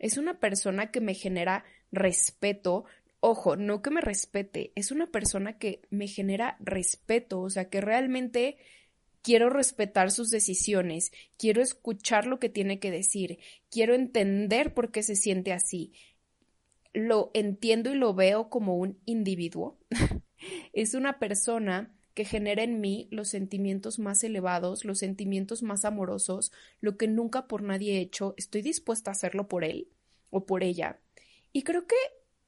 es 0.05 0.17
una 0.17 0.39
persona 0.39 0.91
que 0.91 1.01
me 1.01 1.15
genera 1.15 1.65
respeto. 1.91 2.85
Ojo, 3.21 3.55
no 3.55 3.81
que 3.81 3.89
me 3.89 4.01
respete, 4.01 4.71
es 4.75 4.91
una 4.91 5.07
persona 5.07 5.57
que 5.57 5.81
me 5.89 6.07
genera 6.07 6.57
respeto, 6.59 7.41
o 7.41 7.49
sea, 7.49 7.71
que 7.71 7.81
realmente 7.81 8.57
quiero 9.23 9.49
respetar 9.49 10.11
sus 10.11 10.29
decisiones, 10.29 11.11
quiero 11.39 11.63
escuchar 11.63 12.27
lo 12.27 12.37
que 12.37 12.49
tiene 12.49 12.79
que 12.79 12.91
decir, 12.91 13.39
quiero 13.71 13.95
entender 13.95 14.75
por 14.75 14.91
qué 14.91 15.01
se 15.01 15.15
siente 15.15 15.53
así. 15.53 15.93
Lo 16.93 17.31
entiendo 17.33 17.91
y 17.91 17.95
lo 17.95 18.13
veo 18.13 18.47
como 18.47 18.77
un 18.77 18.99
individuo. 19.05 19.79
es 20.73 20.93
una 20.93 21.17
persona 21.17 21.95
que 22.13 22.25
genera 22.25 22.61
en 22.61 22.79
mí 22.79 23.07
los 23.09 23.29
sentimientos 23.29 23.97
más 23.97 24.23
elevados, 24.23 24.85
los 24.85 24.99
sentimientos 24.99 25.63
más 25.63 25.83
amorosos, 25.83 26.51
lo 26.79 26.95
que 26.95 27.07
nunca 27.07 27.47
por 27.47 27.63
nadie 27.63 27.97
he 27.97 28.01
hecho, 28.01 28.35
estoy 28.37 28.61
dispuesta 28.61 29.09
a 29.09 29.13
hacerlo 29.13 29.47
por 29.47 29.63
él 29.63 29.87
o 30.35 30.45
por 30.45 30.63
ella. 30.63 30.99
Y 31.53 31.63
creo 31.63 31.87
que 31.87 31.95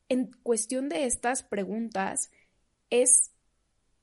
en 0.09 0.31
cuestión 0.43 0.89
de 0.89 1.05
estas 1.05 1.41
preguntas 1.41 2.31
es 2.89 3.31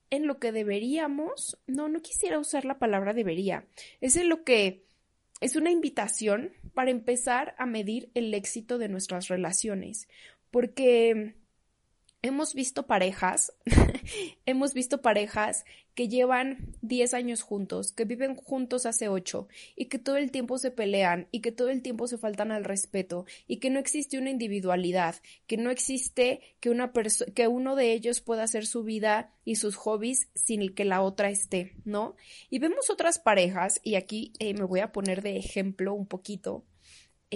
en 0.09 0.27
lo 0.27 0.39
que 0.39 0.53
deberíamos, 0.53 1.59
no, 1.67 1.89
no 1.91 2.01
quisiera 2.01 2.39
usar 2.39 2.65
la 2.65 2.79
palabra 2.79 3.13
debería, 3.13 3.67
es 4.01 4.17
en 4.17 4.31
lo 4.31 4.43
que 4.43 4.87
es 5.43 5.57
una 5.57 5.71
invitación 5.71 6.53
para 6.73 6.91
empezar 6.91 7.55
a 7.59 7.67
medir 7.67 8.11
el 8.15 8.33
éxito 8.33 8.79
de 8.79 8.89
nuestras 8.89 9.29
relaciones, 9.29 10.09
porque 10.51 11.35
hemos 12.25 12.55
visto 12.55 12.87
parejas, 12.87 13.53
hemos 14.47 14.73
visto 14.73 15.03
parejas 15.03 15.67
que 15.95 16.09
llevan 16.09 16.75
10 16.81 17.13
años 17.13 17.43
juntos, 17.43 17.93
que 17.93 18.07
viven 18.07 18.35
juntos 18.35 18.87
hace 18.87 19.11
8 19.11 19.47
y 19.77 19.87
que 19.87 19.99
todo 19.99 20.17
el 20.17 20.31
tiempo 20.31 20.57
se 20.57 20.71
pelean 20.71 21.29
y 21.33 21.41
que 21.41 21.53
todo 21.53 21.69
el 21.69 21.83
tiempo 21.83 22.09
se 22.09 22.17
faltan 22.17 22.51
al 22.51 22.65
respeto 22.65 23.27
y 23.47 23.59
que 23.59 23.69
no 23.69 23.79
existe 23.79 24.17
una 24.17 24.31
individualidad, 24.31 25.17
que 25.47 25.59
no 25.59 25.71
existe 25.71 26.41
que 26.61 26.71
una 26.71 26.93
que 27.35 27.47
uno 27.47 27.77
de 27.77 27.93
ellos 27.93 28.23
pueda 28.23 28.45
hacer 28.45 28.65
su 28.65 28.85
vida 28.85 29.31
y 29.45 29.57
sus 29.57 29.77
hobbies 29.77 30.29
sin 30.35 30.75
que 30.75 30.87
la 30.87 31.03
otra 31.03 31.29
esté, 31.29 31.75
¿no? 31.85 32.17
Y 32.49 32.59
vemos 32.59 32.89
otras 32.89 33.19
parejas 33.19 33.81
y 33.83 33.97
aquí 33.97 34.33
eh, 34.39 34.55
me 34.55 34.65
voy 34.65 34.81
a 34.81 34.93
poner 34.93 35.21
de 35.21 35.37
ejemplo 35.37 35.93
un 35.93 36.07
poquito 36.07 36.65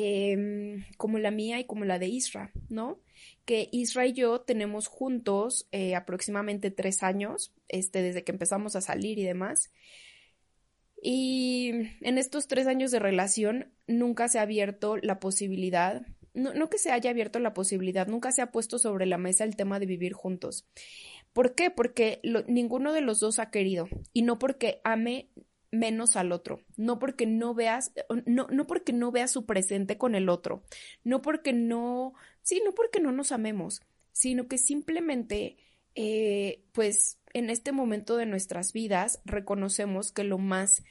Em, 0.00 0.84
como 0.96 1.18
la 1.18 1.32
mía 1.32 1.58
y 1.58 1.64
como 1.64 1.84
la 1.84 1.98
de 1.98 2.06
Isra, 2.06 2.52
¿no? 2.68 3.00
Que 3.44 3.68
Isra 3.72 4.06
y 4.06 4.12
yo 4.12 4.42
tenemos 4.42 4.86
juntos 4.86 5.66
eh, 5.72 5.96
aproximadamente 5.96 6.70
tres 6.70 7.02
años, 7.02 7.52
este, 7.66 8.00
desde 8.00 8.22
que 8.22 8.30
empezamos 8.30 8.76
a 8.76 8.80
salir 8.80 9.18
y 9.18 9.24
demás. 9.24 9.72
Y 11.02 11.72
en 12.00 12.16
estos 12.16 12.46
tres 12.46 12.68
años 12.68 12.92
de 12.92 13.00
relación 13.00 13.72
nunca 13.88 14.28
se 14.28 14.38
ha 14.38 14.42
abierto 14.42 14.98
la 14.98 15.18
posibilidad, 15.18 16.06
no, 16.32 16.70
que 16.70 16.78
se 16.78 16.92
haya 16.92 17.10
abierto 17.10 17.40
la 17.40 17.52
posibilidad, 17.52 18.06
nunca 18.06 18.30
se 18.30 18.40
ha 18.40 18.52
puesto 18.52 18.78
sobre 18.78 19.04
la 19.04 19.18
mesa 19.18 19.42
el 19.42 19.56
tema 19.56 19.80
de 19.80 19.86
vivir 19.86 20.12
juntos. 20.12 20.64
¿Por 21.32 21.56
qué? 21.56 21.72
Porque 21.72 22.20
ninguno 22.46 22.92
de 22.92 23.00
los 23.00 23.18
dos 23.18 23.40
ha 23.40 23.50
querido 23.50 23.88
y 24.12 24.22
no 24.22 24.38
porque 24.38 24.80
ame 24.84 25.28
menos 25.70 26.16
al 26.16 26.32
otro, 26.32 26.60
no 26.76 26.98
porque 26.98 27.26
no 27.26 27.54
veas, 27.54 27.92
no, 28.26 28.46
no 28.50 28.66
porque 28.66 28.92
no 28.92 29.10
veas 29.10 29.30
su 29.30 29.46
presente 29.46 29.98
con 29.98 30.14
el 30.14 30.28
otro, 30.28 30.62
no 31.04 31.20
porque 31.22 31.52
no, 31.52 32.14
sí, 32.42 32.62
no 32.64 32.74
porque 32.74 33.00
no 33.00 33.12
nos 33.12 33.32
amemos, 33.32 33.82
sino 34.12 34.48
que 34.48 34.58
simplemente, 34.58 35.56
eh, 35.94 36.64
pues, 36.72 37.18
en 37.34 37.50
este 37.50 37.72
momento 37.72 38.16
de 38.16 38.26
nuestras 38.26 38.72
vidas 38.72 39.20
reconocemos 39.24 40.12
que 40.12 40.24
lo 40.24 40.38
más 40.38 40.82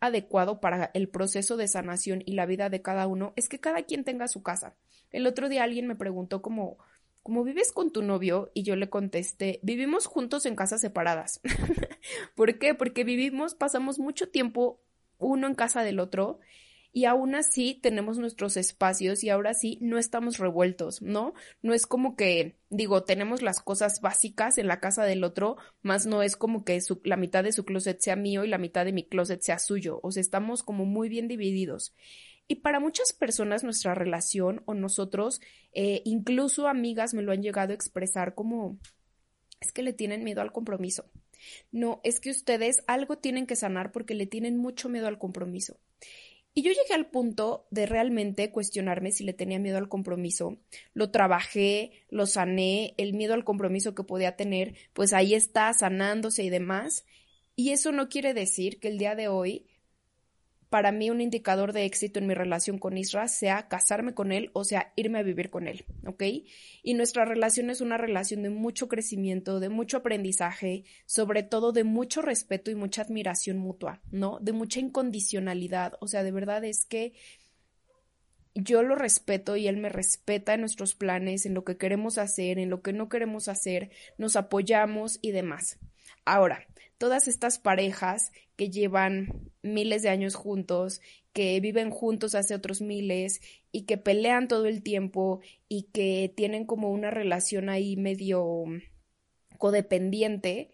adecuado 0.00 0.60
para 0.60 0.90
el 0.94 1.08
proceso 1.08 1.56
de 1.56 1.68
sanación 1.68 2.22
y 2.26 2.32
la 2.32 2.46
vida 2.46 2.70
de 2.70 2.82
cada 2.82 3.06
uno 3.06 3.32
es 3.36 3.48
que 3.48 3.60
cada 3.60 3.82
quien 3.82 4.02
tenga 4.04 4.26
su 4.26 4.42
casa. 4.42 4.74
El 5.10 5.26
otro 5.26 5.48
día 5.48 5.62
alguien 5.62 5.86
me 5.86 5.94
preguntó 5.94 6.42
como, 6.42 6.78
¿cómo 7.22 7.44
vives 7.44 7.72
con 7.72 7.92
tu 7.92 8.02
novio? 8.02 8.50
Y 8.54 8.62
yo 8.62 8.76
le 8.76 8.90
contesté, 8.90 9.60
vivimos 9.62 10.06
juntos 10.06 10.46
en 10.46 10.56
casas 10.56 10.80
separadas. 10.80 11.40
¿Por 12.34 12.58
qué? 12.58 12.74
Porque 12.74 13.04
vivimos, 13.04 13.54
pasamos 13.54 13.98
mucho 13.98 14.28
tiempo 14.28 14.80
uno 15.18 15.46
en 15.46 15.54
casa 15.54 15.82
del 15.82 16.00
otro 16.00 16.40
y 16.92 17.06
aún 17.06 17.34
así 17.34 17.74
tenemos 17.74 18.18
nuestros 18.18 18.58
espacios 18.58 19.24
y 19.24 19.30
ahora 19.30 19.54
sí 19.54 19.78
no 19.80 19.98
estamos 19.98 20.36
revueltos, 20.38 21.00
¿no? 21.00 21.32
No 21.62 21.72
es 21.72 21.86
como 21.86 22.16
que, 22.16 22.58
digo, 22.68 23.02
tenemos 23.04 23.40
las 23.40 23.60
cosas 23.60 24.02
básicas 24.02 24.58
en 24.58 24.66
la 24.66 24.78
casa 24.78 25.04
del 25.04 25.24
otro, 25.24 25.56
más 25.80 26.04
no 26.04 26.22
es 26.22 26.36
como 26.36 26.64
que 26.64 26.78
la 27.04 27.16
mitad 27.16 27.44
de 27.44 27.52
su 27.52 27.64
closet 27.64 27.98
sea 28.00 28.14
mío 28.14 28.44
y 28.44 28.48
la 28.48 28.58
mitad 28.58 28.84
de 28.84 28.92
mi 28.92 29.04
closet 29.04 29.40
sea 29.40 29.58
suyo, 29.58 30.00
o 30.02 30.12
sea, 30.12 30.20
estamos 30.20 30.62
como 30.62 30.84
muy 30.84 31.08
bien 31.08 31.28
divididos. 31.28 31.94
Y 32.48 32.56
para 32.56 32.80
muchas 32.80 33.12
personas 33.12 33.64
nuestra 33.64 33.94
relación 33.94 34.62
o 34.66 34.74
nosotros, 34.74 35.40
eh, 35.72 36.02
incluso 36.04 36.68
amigas 36.68 37.14
me 37.14 37.22
lo 37.22 37.32
han 37.32 37.42
llegado 37.42 37.72
a 37.72 37.74
expresar 37.74 38.34
como 38.34 38.78
es 39.60 39.72
que 39.72 39.82
le 39.82 39.92
tienen 39.92 40.24
miedo 40.24 40.42
al 40.42 40.52
compromiso. 40.52 41.06
No, 41.70 42.00
es 42.04 42.20
que 42.20 42.30
ustedes 42.30 42.82
algo 42.86 43.18
tienen 43.18 43.46
que 43.46 43.56
sanar 43.56 43.92
porque 43.92 44.14
le 44.14 44.26
tienen 44.26 44.58
mucho 44.58 44.88
miedo 44.88 45.06
al 45.06 45.18
compromiso. 45.18 45.78
Y 46.54 46.62
yo 46.62 46.70
llegué 46.70 46.92
al 46.94 47.08
punto 47.08 47.66
de 47.70 47.86
realmente 47.86 48.50
cuestionarme 48.50 49.10
si 49.10 49.24
le 49.24 49.32
tenía 49.32 49.58
miedo 49.58 49.78
al 49.78 49.88
compromiso. 49.88 50.58
Lo 50.92 51.10
trabajé, 51.10 51.92
lo 52.10 52.26
sané, 52.26 52.94
el 52.98 53.14
miedo 53.14 53.32
al 53.32 53.44
compromiso 53.44 53.94
que 53.94 54.04
podía 54.04 54.36
tener, 54.36 54.74
pues 54.92 55.14
ahí 55.14 55.34
está 55.34 55.72
sanándose 55.72 56.42
y 56.44 56.50
demás. 56.50 57.06
Y 57.56 57.70
eso 57.70 57.90
no 57.90 58.10
quiere 58.10 58.34
decir 58.34 58.80
que 58.80 58.88
el 58.88 58.98
día 58.98 59.14
de 59.14 59.28
hoy 59.28 59.66
para 60.72 60.90
mí 60.90 61.10
un 61.10 61.20
indicador 61.20 61.74
de 61.74 61.84
éxito 61.84 62.18
en 62.18 62.26
mi 62.26 62.32
relación 62.32 62.78
con 62.78 62.96
Isra 62.96 63.28
sea 63.28 63.68
casarme 63.68 64.14
con 64.14 64.32
él 64.32 64.48
o 64.54 64.64
sea 64.64 64.90
irme 64.96 65.18
a 65.18 65.22
vivir 65.22 65.50
con 65.50 65.68
él, 65.68 65.84
¿ok? 66.06 66.22
Y 66.82 66.94
nuestra 66.94 67.26
relación 67.26 67.68
es 67.68 67.82
una 67.82 67.98
relación 67.98 68.42
de 68.42 68.48
mucho 68.48 68.88
crecimiento, 68.88 69.60
de 69.60 69.68
mucho 69.68 69.98
aprendizaje, 69.98 70.84
sobre 71.04 71.42
todo 71.42 71.72
de 71.72 71.84
mucho 71.84 72.22
respeto 72.22 72.70
y 72.70 72.74
mucha 72.74 73.02
admiración 73.02 73.58
mutua, 73.58 74.00
¿no? 74.10 74.38
De 74.40 74.52
mucha 74.52 74.80
incondicionalidad, 74.80 75.92
o 76.00 76.08
sea, 76.08 76.22
de 76.22 76.32
verdad 76.32 76.64
es 76.64 76.86
que 76.86 77.12
yo 78.54 78.82
lo 78.82 78.94
respeto 78.94 79.56
y 79.56 79.68
él 79.68 79.76
me 79.76 79.90
respeta 79.90 80.54
en 80.54 80.60
nuestros 80.60 80.94
planes, 80.94 81.44
en 81.44 81.52
lo 81.52 81.64
que 81.64 81.76
queremos 81.76 82.16
hacer, 82.16 82.58
en 82.58 82.70
lo 82.70 82.80
que 82.80 82.94
no 82.94 83.10
queremos 83.10 83.48
hacer, 83.48 83.90
nos 84.16 84.36
apoyamos 84.36 85.18
y 85.20 85.32
demás. 85.32 85.78
Ahora, 86.24 86.66
todas 87.02 87.26
estas 87.26 87.58
parejas 87.58 88.30
que 88.54 88.70
llevan 88.70 89.50
miles 89.60 90.02
de 90.02 90.08
años 90.08 90.36
juntos, 90.36 91.00
que 91.32 91.58
viven 91.58 91.90
juntos 91.90 92.36
hace 92.36 92.54
otros 92.54 92.80
miles 92.80 93.40
y 93.72 93.86
que 93.86 93.98
pelean 93.98 94.46
todo 94.46 94.66
el 94.66 94.84
tiempo 94.84 95.40
y 95.68 95.88
que 95.92 96.32
tienen 96.36 96.64
como 96.64 96.90
una 96.90 97.10
relación 97.10 97.70
ahí 97.70 97.96
medio 97.96 98.66
codependiente, 99.58 100.70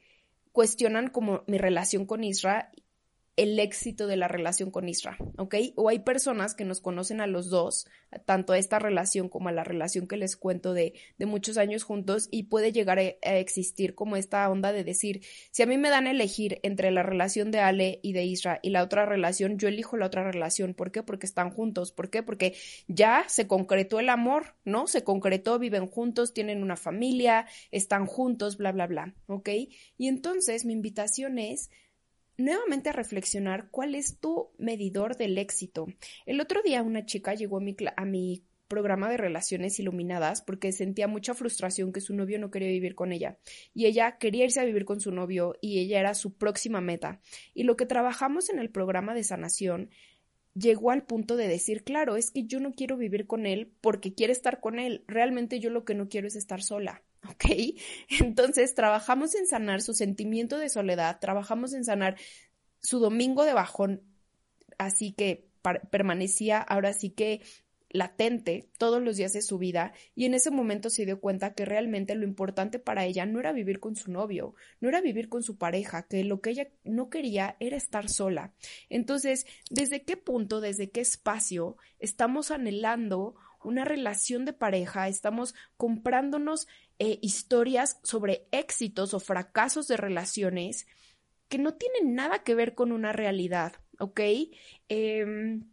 cuestionan 0.53 1.09
como 1.09 1.45
mi 1.47 1.57
relación 1.57 2.05
con 2.05 2.23
Isra 2.23 2.73
el 3.39 3.61
éxito 3.61 4.09
de 4.09 4.17
la 4.17 4.27
relación 4.27 4.73
con 4.73 4.89
Isra, 4.89 5.17
¿ok? 5.37 5.55
O 5.77 5.89
hay 5.89 6.01
personas 6.01 6.57
que 6.57 6.65
nos 6.65 6.81
conocen 6.81 7.21
a 7.21 7.29
los 7.29 7.51
dos, 7.51 7.87
tanto 8.25 8.53
a 8.53 8.59
esta 8.59 8.81
relación 8.81 9.29
como 9.29 9.49
a 9.49 9.53
la 9.53 9.63
relación 9.63 10.09
que 10.09 10.17
les 10.17 10.37
cuento 10.37 10.75
de, 10.75 10.95
de 11.19 11.27
muchos 11.27 11.57
años 11.57 11.85
juntos, 11.85 12.27
y 12.33 12.45
puede 12.45 12.73
llegar 12.73 12.99
a, 12.99 13.39
existir 13.39 13.95
como 13.95 14.17
esta 14.17 14.51
onda 14.51 14.73
de 14.73 14.83
decir, 14.83 15.21
si 15.53 15.63
a 15.63 15.67
mí 15.67 15.79
me 15.79 15.89
dan 15.89 16.09
a 16.09 16.11
elegir 16.11 16.59
entre 16.65 16.91
la 16.91 17.05
relación 17.05 17.53
de 17.53 17.61
Ale 17.61 18.01
y 18.03 18.13
de 18.13 18.25
Isra 18.25 18.59
y 18.61 18.71
la 18.71 18.83
otra 18.83 19.07
relación, 19.07 19.57
yo 19.57 19.69
elijo 19.69 19.97
la 19.97 20.07
otra 20.07 20.29
relación. 20.29 20.75
¿Por 20.75 20.91
qué? 20.91 21.05
Porque 21.05 21.27
están 21.27 21.51
juntos. 21.51 21.93
¿Por 21.93 22.11
qué? 22.11 22.25
Porque 22.25 22.57
ya 22.89 23.25
se 23.29 23.47
concretó 23.47 24.01
el 24.01 24.09
amor, 24.09 24.57
¿no? 24.65 24.89
Se 24.89 25.05
concretó, 25.05 25.61
viven 25.61 25.87
juntos, 25.87 26.35
tienen 26.35 26.61
una 26.61 26.77
familia, 26.77 27.47
están 27.71 28.07
juntos, 28.07 28.57
bla, 28.57 28.73
bla, 28.73 28.89
bla, 28.89 29.15
¿ok? 29.27 29.49
Y 29.97 30.09
entonces 30.09 30.65
mi 30.65 30.73
invitación 30.73 31.39
es 31.39 31.71
nuevamente 32.39 32.89
a 32.89 32.93
reflexionar 32.93 33.69
cuál 33.71 33.95
es 33.95 34.19
tu 34.19 34.51
medidor 34.57 35.17
del 35.17 35.37
éxito. 35.37 35.89
El 36.25 36.41
otro 36.41 36.63
día 36.63 36.83
una 36.83 37.05
chica 37.05 37.35
llegó 37.35 37.59
a 37.59 37.61
mi, 37.61 37.77
a 37.97 38.05
mi 38.05 38.45
programa 38.69 39.11
de 39.11 39.17
relaciones 39.17 39.81
iluminadas 39.81 40.41
porque 40.43 40.73
sentía 40.73 41.09
mucha 41.09 41.35
frustración 41.35 41.93
que 41.93 42.01
su 42.01 42.15
novio 42.15 42.39
no 42.39 42.51
quería 42.51 42.69
vivir 42.69 42.95
con 42.95 43.13
ella 43.13 43.39
y 43.75 43.87
ella 43.87 44.19
quería 44.19 44.45
irse 44.45 44.61
a 44.61 44.65
vivir 44.65 44.85
con 44.85 45.01
su 45.01 45.11
novio 45.11 45.57
y 45.61 45.81
ella 45.81 45.99
era 45.99 46.15
su 46.15 46.35
próxima 46.35 46.81
meta. 46.81 47.21
Y 47.55 47.65
lo 47.65 47.77
que 47.77 47.87
trabajamos 47.87 48.51
en 48.51 48.59
el 48.61 48.71
programa 48.71 49.15
de 49.15 49.25
sanación 49.25 49.91
llegó 50.55 50.91
al 50.91 51.05
punto 51.05 51.37
de 51.37 51.49
decir, 51.49 51.83
claro, 51.83 52.17
es 52.17 52.31
que 52.31 52.45
yo 52.45 52.61
no 52.61 52.73
quiero 52.73 52.97
vivir 52.97 53.27
con 53.27 53.47
él 53.47 53.73
porque 53.81 54.15
quiere 54.15 54.33
estar 54.33 54.61
con 54.61 54.79
él, 54.79 55.05
realmente 55.07 55.61
yo 55.61 55.71
lo 55.71 55.85
que 55.85 55.95
no 55.95 56.09
quiero 56.09 56.29
es 56.29 56.37
estar 56.37 56.63
sola. 56.63 57.03
¿Ok? 57.29 57.45
Entonces 58.21 58.75
trabajamos 58.75 59.35
en 59.35 59.47
sanar 59.47 59.83
su 59.83 59.95
sentimiento 59.95 60.59
de 60.59 60.69
soledad, 60.69 61.19
trabajamos 61.21 61.73
en 61.75 61.85
sanar 61.85 62.17
su 62.81 63.01
domingo 63.01 63.45
de 63.45 63.55
bajón, 63.55 64.03
así 64.79 65.13
que 65.13 65.49
permanecía 65.91 66.59
ahora 66.59 66.93
sí 66.93 67.11
que 67.11 67.43
latente 67.91 68.69
todos 68.79 69.03
los 69.03 69.17
días 69.17 69.33
de 69.33 69.43
su 69.43 69.59
vida 69.59 69.93
y 70.15 70.27
en 70.27 70.35
ese 70.35 70.51
momento 70.51 70.91
se 70.91 71.07
dio 71.07 71.21
cuenta 71.21 71.55
que 71.55 71.65
realmente 71.65 72.15
lo 72.15 72.25
importante 72.25 72.79
para 72.79 73.05
ella 73.07 73.25
no 73.27 73.41
era 73.41 73.53
vivir 73.53 73.81
con 73.81 73.97
su 73.97 74.11
novio, 74.11 74.55
no 74.81 74.89
era 74.89 75.01
vivir 75.01 75.29
con 75.29 75.43
su 75.43 75.57
pareja, 75.57 76.07
que 76.07 76.23
lo 76.25 76.41
que 76.41 76.51
ella 76.51 76.69
no 76.85 77.09
quería 77.09 77.57
era 77.61 77.77
estar 77.77 78.09
sola. 78.09 78.53
Entonces, 78.91 79.47
¿desde 79.71 80.03
qué 80.05 80.17
punto, 80.17 80.61
desde 80.61 80.91
qué 80.91 81.01
espacio 81.01 81.77
estamos 81.99 82.51
anhelando 82.51 83.37
una 83.65 83.85
relación 83.85 84.45
de 84.45 84.53
pareja, 84.53 85.09
estamos 85.09 85.55
comprándonos 85.77 86.69
eh, 86.99 87.19
historias 87.23 87.99
sobre 88.03 88.47
éxitos 88.51 89.15
o 89.15 89.21
fracasos 89.21 89.89
de 89.89 89.97
relaciones 89.97 90.87
que 91.49 91.59
no 91.59 91.75
tienen 91.75 92.15
nada 92.15 92.43
que 92.43 92.55
ver 92.55 92.75
con 92.75 92.93
una 92.93 93.13
realidad, 93.13 93.75
¿ok? 93.99 94.21
Em, 94.89 95.65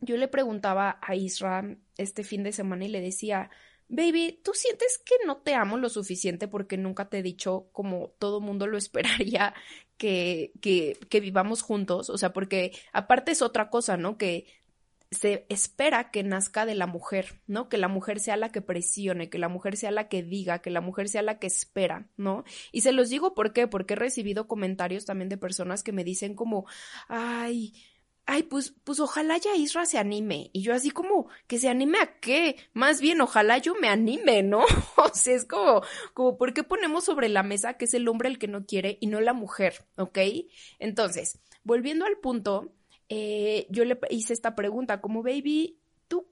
yo 0.00 0.16
le 0.16 0.28
preguntaba 0.28 0.98
a 1.02 1.14
Isra 1.14 1.76
este 1.96 2.24
fin 2.24 2.42
de 2.42 2.52
semana 2.52 2.84
y 2.84 2.88
le 2.88 3.00
decía, 3.00 3.50
Baby, 3.92 4.40
¿tú 4.44 4.52
sientes 4.54 4.98
que 5.04 5.16
no 5.26 5.38
te 5.38 5.54
amo 5.54 5.76
lo 5.76 5.88
suficiente 5.88 6.46
porque 6.46 6.76
nunca 6.76 7.08
te 7.08 7.18
he 7.18 7.22
dicho 7.24 7.68
como 7.72 8.10
todo 8.20 8.40
mundo 8.40 8.68
lo 8.68 8.78
esperaría 8.78 9.52
que, 9.96 10.52
que, 10.60 10.96
que 11.08 11.20
vivamos 11.20 11.62
juntos? 11.62 12.08
O 12.08 12.16
sea, 12.16 12.32
porque 12.32 12.72
aparte 12.92 13.32
es 13.32 13.42
otra 13.42 13.68
cosa, 13.68 13.96
¿no? 13.96 14.16
Que 14.16 14.46
se 15.10 15.44
espera 15.48 16.10
que 16.10 16.22
nazca 16.22 16.66
de 16.66 16.74
la 16.74 16.86
mujer, 16.86 17.40
¿no? 17.46 17.68
Que 17.68 17.78
la 17.78 17.88
mujer 17.88 18.20
sea 18.20 18.36
la 18.36 18.50
que 18.50 18.62
presione, 18.62 19.28
que 19.28 19.38
la 19.38 19.48
mujer 19.48 19.76
sea 19.76 19.90
la 19.90 20.08
que 20.08 20.22
diga, 20.22 20.60
que 20.60 20.70
la 20.70 20.80
mujer 20.80 21.08
sea 21.08 21.22
la 21.22 21.38
que 21.38 21.48
espera, 21.48 22.08
¿no? 22.16 22.44
Y 22.70 22.82
se 22.82 22.92
los 22.92 23.08
digo 23.08 23.34
por 23.34 23.52
qué, 23.52 23.66
porque 23.66 23.94
he 23.94 23.96
recibido 23.96 24.46
comentarios 24.46 25.04
también 25.04 25.28
de 25.28 25.36
personas 25.36 25.82
que 25.82 25.92
me 25.92 26.04
dicen 26.04 26.34
como, 26.34 26.66
ay, 27.08 27.74
ay, 28.26 28.44
pues, 28.44 28.72
pues 28.84 29.00
ojalá 29.00 29.36
ya 29.38 29.56
Isra 29.56 29.84
se 29.84 29.98
anime. 29.98 30.50
Y 30.52 30.62
yo 30.62 30.72
así 30.72 30.92
como, 30.92 31.28
¿que 31.48 31.58
se 31.58 31.68
anime 31.68 31.98
a 31.98 32.20
qué? 32.20 32.56
Más 32.72 33.00
bien, 33.00 33.20
ojalá 33.20 33.58
yo 33.58 33.74
me 33.74 33.88
anime, 33.88 34.44
¿no? 34.44 34.60
o 34.96 35.08
sea, 35.12 35.34
es 35.34 35.44
como, 35.44 35.82
como, 36.14 36.38
¿por 36.38 36.54
qué 36.54 36.62
ponemos 36.62 37.04
sobre 37.04 37.28
la 37.28 37.42
mesa 37.42 37.74
que 37.74 37.86
es 37.86 37.94
el 37.94 38.06
hombre 38.06 38.28
el 38.28 38.38
que 38.38 38.46
no 38.46 38.64
quiere 38.64 38.98
y 39.00 39.08
no 39.08 39.20
la 39.20 39.32
mujer? 39.32 39.86
¿Ok? 39.96 40.18
Entonces, 40.78 41.40
volviendo 41.64 42.04
al 42.06 42.18
punto, 42.18 42.72
eh, 43.10 43.66
yo 43.70 43.84
le 43.84 43.98
hice 44.08 44.32
esta 44.32 44.54
pregunta 44.54 45.00
como, 45.00 45.24
baby, 45.24 45.80
¿tú 46.06 46.28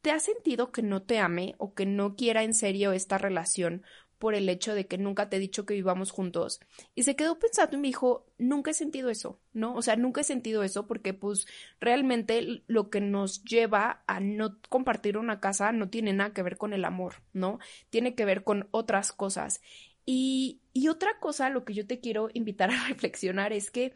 te 0.00 0.10
has 0.10 0.24
sentido 0.24 0.72
que 0.72 0.82
no 0.82 1.02
te 1.02 1.18
ame 1.18 1.54
o 1.58 1.74
que 1.74 1.84
no 1.84 2.16
quiera 2.16 2.42
en 2.42 2.54
serio 2.54 2.92
esta 2.92 3.18
relación 3.18 3.82
por 4.18 4.34
el 4.34 4.48
hecho 4.48 4.74
de 4.74 4.86
que 4.86 4.96
nunca 4.96 5.28
te 5.28 5.36
he 5.36 5.40
dicho 5.40 5.66
que 5.66 5.74
vivamos 5.74 6.10
juntos? 6.10 6.60
Y 6.94 7.02
se 7.02 7.16
quedó 7.16 7.38
pensando 7.38 7.76
y 7.76 7.80
me 7.80 7.88
dijo, 7.88 8.24
nunca 8.38 8.70
he 8.70 8.74
sentido 8.74 9.10
eso, 9.10 9.40
¿no? 9.52 9.74
O 9.74 9.82
sea, 9.82 9.94
nunca 9.96 10.22
he 10.22 10.24
sentido 10.24 10.62
eso 10.62 10.86
porque 10.86 11.12
pues 11.12 11.46
realmente 11.80 12.62
lo 12.66 12.88
que 12.88 13.02
nos 13.02 13.44
lleva 13.44 14.02
a 14.06 14.18
no 14.20 14.58
compartir 14.70 15.18
una 15.18 15.38
casa 15.38 15.70
no 15.72 15.90
tiene 15.90 16.14
nada 16.14 16.32
que 16.32 16.42
ver 16.42 16.56
con 16.56 16.72
el 16.72 16.86
amor, 16.86 17.16
¿no? 17.34 17.58
Tiene 17.90 18.14
que 18.14 18.24
ver 18.24 18.42
con 18.42 18.68
otras 18.70 19.12
cosas. 19.12 19.60
Y, 20.06 20.62
y 20.72 20.88
otra 20.88 21.18
cosa, 21.20 21.50
lo 21.50 21.66
que 21.66 21.74
yo 21.74 21.86
te 21.86 22.00
quiero 22.00 22.30
invitar 22.32 22.70
a 22.70 22.84
reflexionar 22.88 23.52
es 23.52 23.70
que 23.70 23.92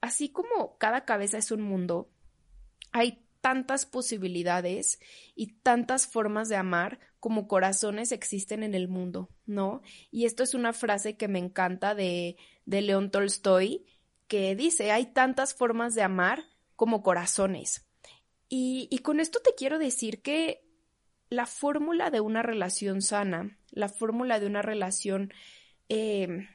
así 0.00 0.30
como 0.30 0.78
cada 0.78 1.04
cabeza 1.04 1.38
es 1.38 1.50
un 1.50 1.62
mundo, 1.62 2.10
hay 2.92 3.24
tantas 3.40 3.86
posibilidades 3.86 4.98
y 5.34 5.58
tantas 5.60 6.06
formas 6.06 6.48
de 6.48 6.56
amar 6.56 6.98
como 7.20 7.48
corazones 7.48 8.12
existen 8.12 8.62
en 8.62 8.74
el 8.74 8.88
mundo, 8.88 9.28
¿no? 9.46 9.82
Y 10.10 10.24
esto 10.24 10.42
es 10.42 10.54
una 10.54 10.72
frase 10.72 11.16
que 11.16 11.28
me 11.28 11.38
encanta 11.38 11.94
de, 11.94 12.36
de 12.66 12.82
León 12.82 13.10
Tolstoy, 13.10 13.86
que 14.26 14.54
dice, 14.54 14.90
hay 14.90 15.06
tantas 15.06 15.54
formas 15.54 15.94
de 15.94 16.02
amar 16.02 16.44
como 16.76 17.02
corazones. 17.02 17.86
Y, 18.48 18.88
y 18.90 18.98
con 18.98 19.20
esto 19.20 19.40
te 19.40 19.54
quiero 19.56 19.78
decir 19.78 20.22
que 20.22 20.64
la 21.30 21.46
fórmula 21.46 22.10
de 22.10 22.20
una 22.20 22.42
relación 22.42 23.02
sana, 23.02 23.58
la 23.70 23.88
fórmula 23.88 24.40
de 24.40 24.46
una 24.46 24.62
relación 24.62 25.32
eh, 25.88 26.48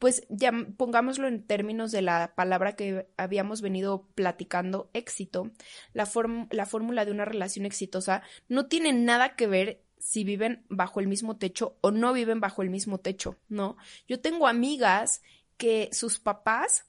pues 0.00 0.26
ya 0.30 0.50
pongámoslo 0.78 1.28
en 1.28 1.46
términos 1.46 1.92
de 1.92 2.00
la 2.00 2.34
palabra 2.34 2.74
que 2.74 3.06
habíamos 3.18 3.60
venido 3.60 4.08
platicando, 4.14 4.90
éxito, 4.94 5.50
la, 5.92 6.08
la 6.50 6.64
fórmula 6.66 7.04
de 7.04 7.12
una 7.12 7.26
relación 7.26 7.66
exitosa 7.66 8.22
no 8.48 8.66
tiene 8.66 8.94
nada 8.94 9.36
que 9.36 9.46
ver 9.46 9.82
si 9.98 10.24
viven 10.24 10.64
bajo 10.70 11.00
el 11.00 11.06
mismo 11.06 11.36
techo 11.36 11.76
o 11.82 11.90
no 11.90 12.14
viven 12.14 12.40
bajo 12.40 12.62
el 12.62 12.70
mismo 12.70 12.98
techo, 12.98 13.36
¿no? 13.50 13.76
Yo 14.08 14.20
tengo 14.20 14.48
amigas 14.48 15.20
que 15.58 15.90
sus 15.92 16.18
papás 16.18 16.86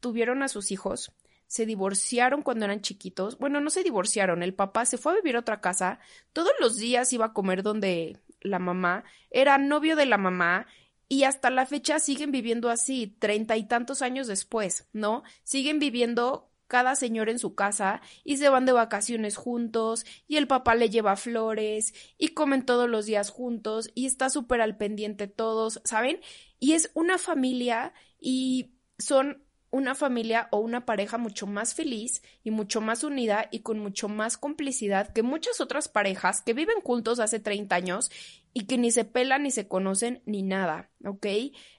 tuvieron 0.00 0.42
a 0.42 0.48
sus 0.48 0.70
hijos, 0.70 1.12
se 1.46 1.66
divorciaron 1.66 2.40
cuando 2.40 2.64
eran 2.64 2.80
chiquitos, 2.80 3.36
bueno, 3.36 3.60
no 3.60 3.68
se 3.68 3.82
divorciaron, 3.82 4.42
el 4.42 4.54
papá 4.54 4.86
se 4.86 4.96
fue 4.96 5.12
a 5.12 5.16
vivir 5.16 5.36
a 5.36 5.40
otra 5.40 5.60
casa, 5.60 6.00
todos 6.32 6.52
los 6.60 6.78
días 6.78 7.12
iba 7.12 7.26
a 7.26 7.32
comer 7.34 7.62
donde 7.62 8.16
la 8.40 8.58
mamá, 8.58 9.04
era 9.30 9.58
novio 9.58 9.96
de 9.96 10.06
la 10.06 10.16
mamá, 10.16 10.66
y 11.08 11.24
hasta 11.24 11.50
la 11.50 11.66
fecha 11.66 11.98
siguen 11.98 12.30
viviendo 12.30 12.70
así, 12.70 13.16
treinta 13.18 13.56
y 13.56 13.64
tantos 13.66 14.02
años 14.02 14.26
después, 14.26 14.88
¿no? 14.92 15.22
Siguen 15.42 15.78
viviendo 15.78 16.52
cada 16.68 16.94
señor 16.94 17.30
en 17.30 17.38
su 17.38 17.54
casa 17.54 18.02
y 18.24 18.36
se 18.36 18.50
van 18.50 18.66
de 18.66 18.72
vacaciones 18.72 19.36
juntos 19.36 20.04
y 20.28 20.36
el 20.36 20.46
papá 20.46 20.74
le 20.74 20.90
lleva 20.90 21.16
flores 21.16 21.94
y 22.18 22.28
comen 22.28 22.64
todos 22.64 22.88
los 22.88 23.06
días 23.06 23.30
juntos 23.30 23.90
y 23.94 24.06
está 24.06 24.28
súper 24.28 24.60
al 24.60 24.76
pendiente 24.76 25.26
todos, 25.26 25.80
¿saben? 25.84 26.20
Y 26.60 26.72
es 26.72 26.90
una 26.94 27.16
familia 27.16 27.94
y 28.20 28.74
son 28.98 29.42
una 29.70 29.94
familia 29.94 30.48
o 30.50 30.58
una 30.58 30.86
pareja 30.86 31.18
mucho 31.18 31.46
más 31.46 31.74
feliz 31.74 32.22
y 32.42 32.50
mucho 32.50 32.80
más 32.80 33.04
unida 33.04 33.48
y 33.50 33.60
con 33.60 33.78
mucho 33.78 34.08
más 34.08 34.38
complicidad 34.38 35.12
que 35.12 35.22
muchas 35.22 35.60
otras 35.60 35.88
parejas 35.88 36.42
que 36.42 36.54
viven 36.54 36.80
juntos 36.82 37.20
hace 37.20 37.38
30 37.38 37.74
años 37.74 38.10
y 38.58 38.66
que 38.66 38.76
ni 38.76 38.90
se 38.90 39.04
pelan 39.04 39.44
ni 39.44 39.52
se 39.52 39.68
conocen 39.68 40.20
ni 40.26 40.42
nada, 40.42 40.90
¿ok? 41.04 41.26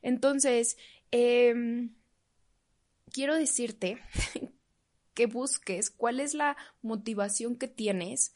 Entonces, 0.02 0.78
eh, 1.12 1.90
quiero 3.12 3.36
decirte 3.36 4.02
que 5.14 5.26
busques 5.26 5.90
cuál 5.90 6.22
es 6.22 6.34
la 6.34 6.56
motivación 6.82 7.58
que 7.58 7.68
tienes 7.68 8.34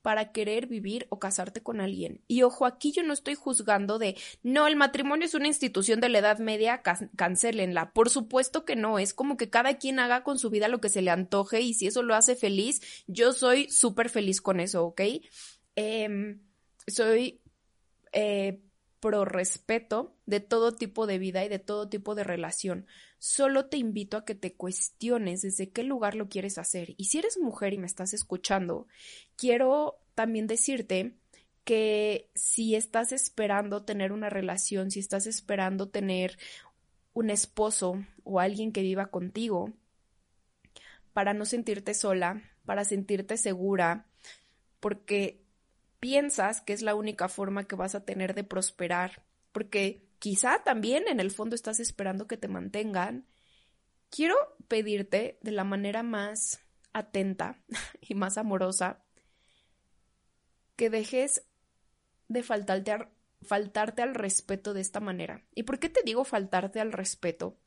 para 0.00 0.32
querer 0.32 0.68
vivir 0.68 1.06
o 1.10 1.18
casarte 1.18 1.62
con 1.62 1.82
alguien. 1.82 2.24
Y 2.28 2.44
ojo, 2.44 2.64
aquí 2.64 2.92
yo 2.92 3.02
no 3.02 3.12
estoy 3.12 3.34
juzgando 3.34 3.98
de, 3.98 4.16
no, 4.42 4.66
el 4.66 4.76
matrimonio 4.76 5.26
es 5.26 5.34
una 5.34 5.48
institución 5.48 6.00
de 6.00 6.08
la 6.08 6.20
Edad 6.20 6.38
Media, 6.38 6.80
cancelenla. 7.14 7.92
Por 7.92 8.08
supuesto 8.08 8.64
que 8.64 8.74
no, 8.74 8.98
es 8.98 9.12
como 9.12 9.36
que 9.36 9.50
cada 9.50 9.76
quien 9.76 9.98
haga 9.98 10.24
con 10.24 10.38
su 10.38 10.48
vida 10.48 10.68
lo 10.68 10.80
que 10.80 10.88
se 10.88 11.02
le 11.02 11.10
antoje 11.10 11.60
y 11.60 11.74
si 11.74 11.88
eso 11.88 12.02
lo 12.02 12.14
hace 12.14 12.36
feliz, 12.36 12.80
yo 13.06 13.34
soy 13.34 13.68
súper 13.68 14.08
feliz 14.08 14.40
con 14.40 14.60
eso, 14.60 14.82
¿ok? 14.86 15.02
Em, 15.76 16.40
soy 16.86 17.41
eh, 18.12 18.62
pro 19.00 19.24
respeto 19.24 20.16
de 20.26 20.38
todo 20.38 20.76
tipo 20.76 21.08
de 21.08 21.18
vida 21.18 21.44
y 21.44 21.48
de 21.48 21.58
todo 21.58 21.88
tipo 21.88 22.14
de 22.14 22.22
relación. 22.22 22.86
Solo 23.18 23.66
te 23.66 23.76
invito 23.76 24.16
a 24.16 24.24
que 24.24 24.36
te 24.36 24.54
cuestiones 24.54 25.42
desde 25.42 25.70
qué 25.70 25.82
lugar 25.82 26.14
lo 26.14 26.28
quieres 26.28 26.56
hacer. 26.56 26.94
Y 26.98 27.06
si 27.06 27.18
eres 27.18 27.36
mujer 27.38 27.72
y 27.72 27.78
me 27.78 27.86
estás 27.86 28.14
escuchando, 28.14 28.86
quiero 29.34 29.98
también 30.14 30.46
decirte 30.46 31.16
que 31.64 32.30
si 32.34 32.76
estás 32.76 33.10
esperando 33.10 33.84
tener 33.84 34.12
una 34.12 34.30
relación, 34.30 34.92
si 34.92 35.00
estás 35.00 35.26
esperando 35.26 35.88
tener 35.88 36.38
un 37.12 37.30
esposo 37.30 38.04
o 38.22 38.38
alguien 38.38 38.72
que 38.72 38.82
viva 38.82 39.06
contigo 39.06 39.72
para 41.12 41.34
no 41.34 41.44
sentirte 41.44 41.94
sola, 41.94 42.42
para 42.64 42.84
sentirte 42.84 43.36
segura, 43.36 44.06
porque 44.80 45.41
piensas 46.02 46.60
que 46.60 46.72
es 46.72 46.82
la 46.82 46.96
única 46.96 47.28
forma 47.28 47.68
que 47.68 47.76
vas 47.76 47.94
a 47.94 48.04
tener 48.04 48.34
de 48.34 48.42
prosperar, 48.42 49.22
porque 49.52 50.04
quizá 50.18 50.64
también 50.64 51.06
en 51.06 51.20
el 51.20 51.30
fondo 51.30 51.54
estás 51.54 51.78
esperando 51.78 52.26
que 52.26 52.36
te 52.36 52.48
mantengan. 52.48 53.24
Quiero 54.10 54.34
pedirte 54.66 55.38
de 55.42 55.52
la 55.52 55.62
manera 55.62 56.02
más 56.02 56.60
atenta 56.92 57.62
y 58.00 58.16
más 58.16 58.36
amorosa 58.36 59.04
que 60.74 60.90
dejes 60.90 61.46
de 62.26 62.42
faltarte, 62.42 63.06
faltarte 63.42 64.02
al 64.02 64.16
respeto 64.16 64.74
de 64.74 64.80
esta 64.80 64.98
manera. 64.98 65.44
¿Y 65.54 65.62
por 65.62 65.78
qué 65.78 65.88
te 65.88 66.02
digo 66.02 66.24
faltarte 66.24 66.80
al 66.80 66.90
respeto? 66.90 67.60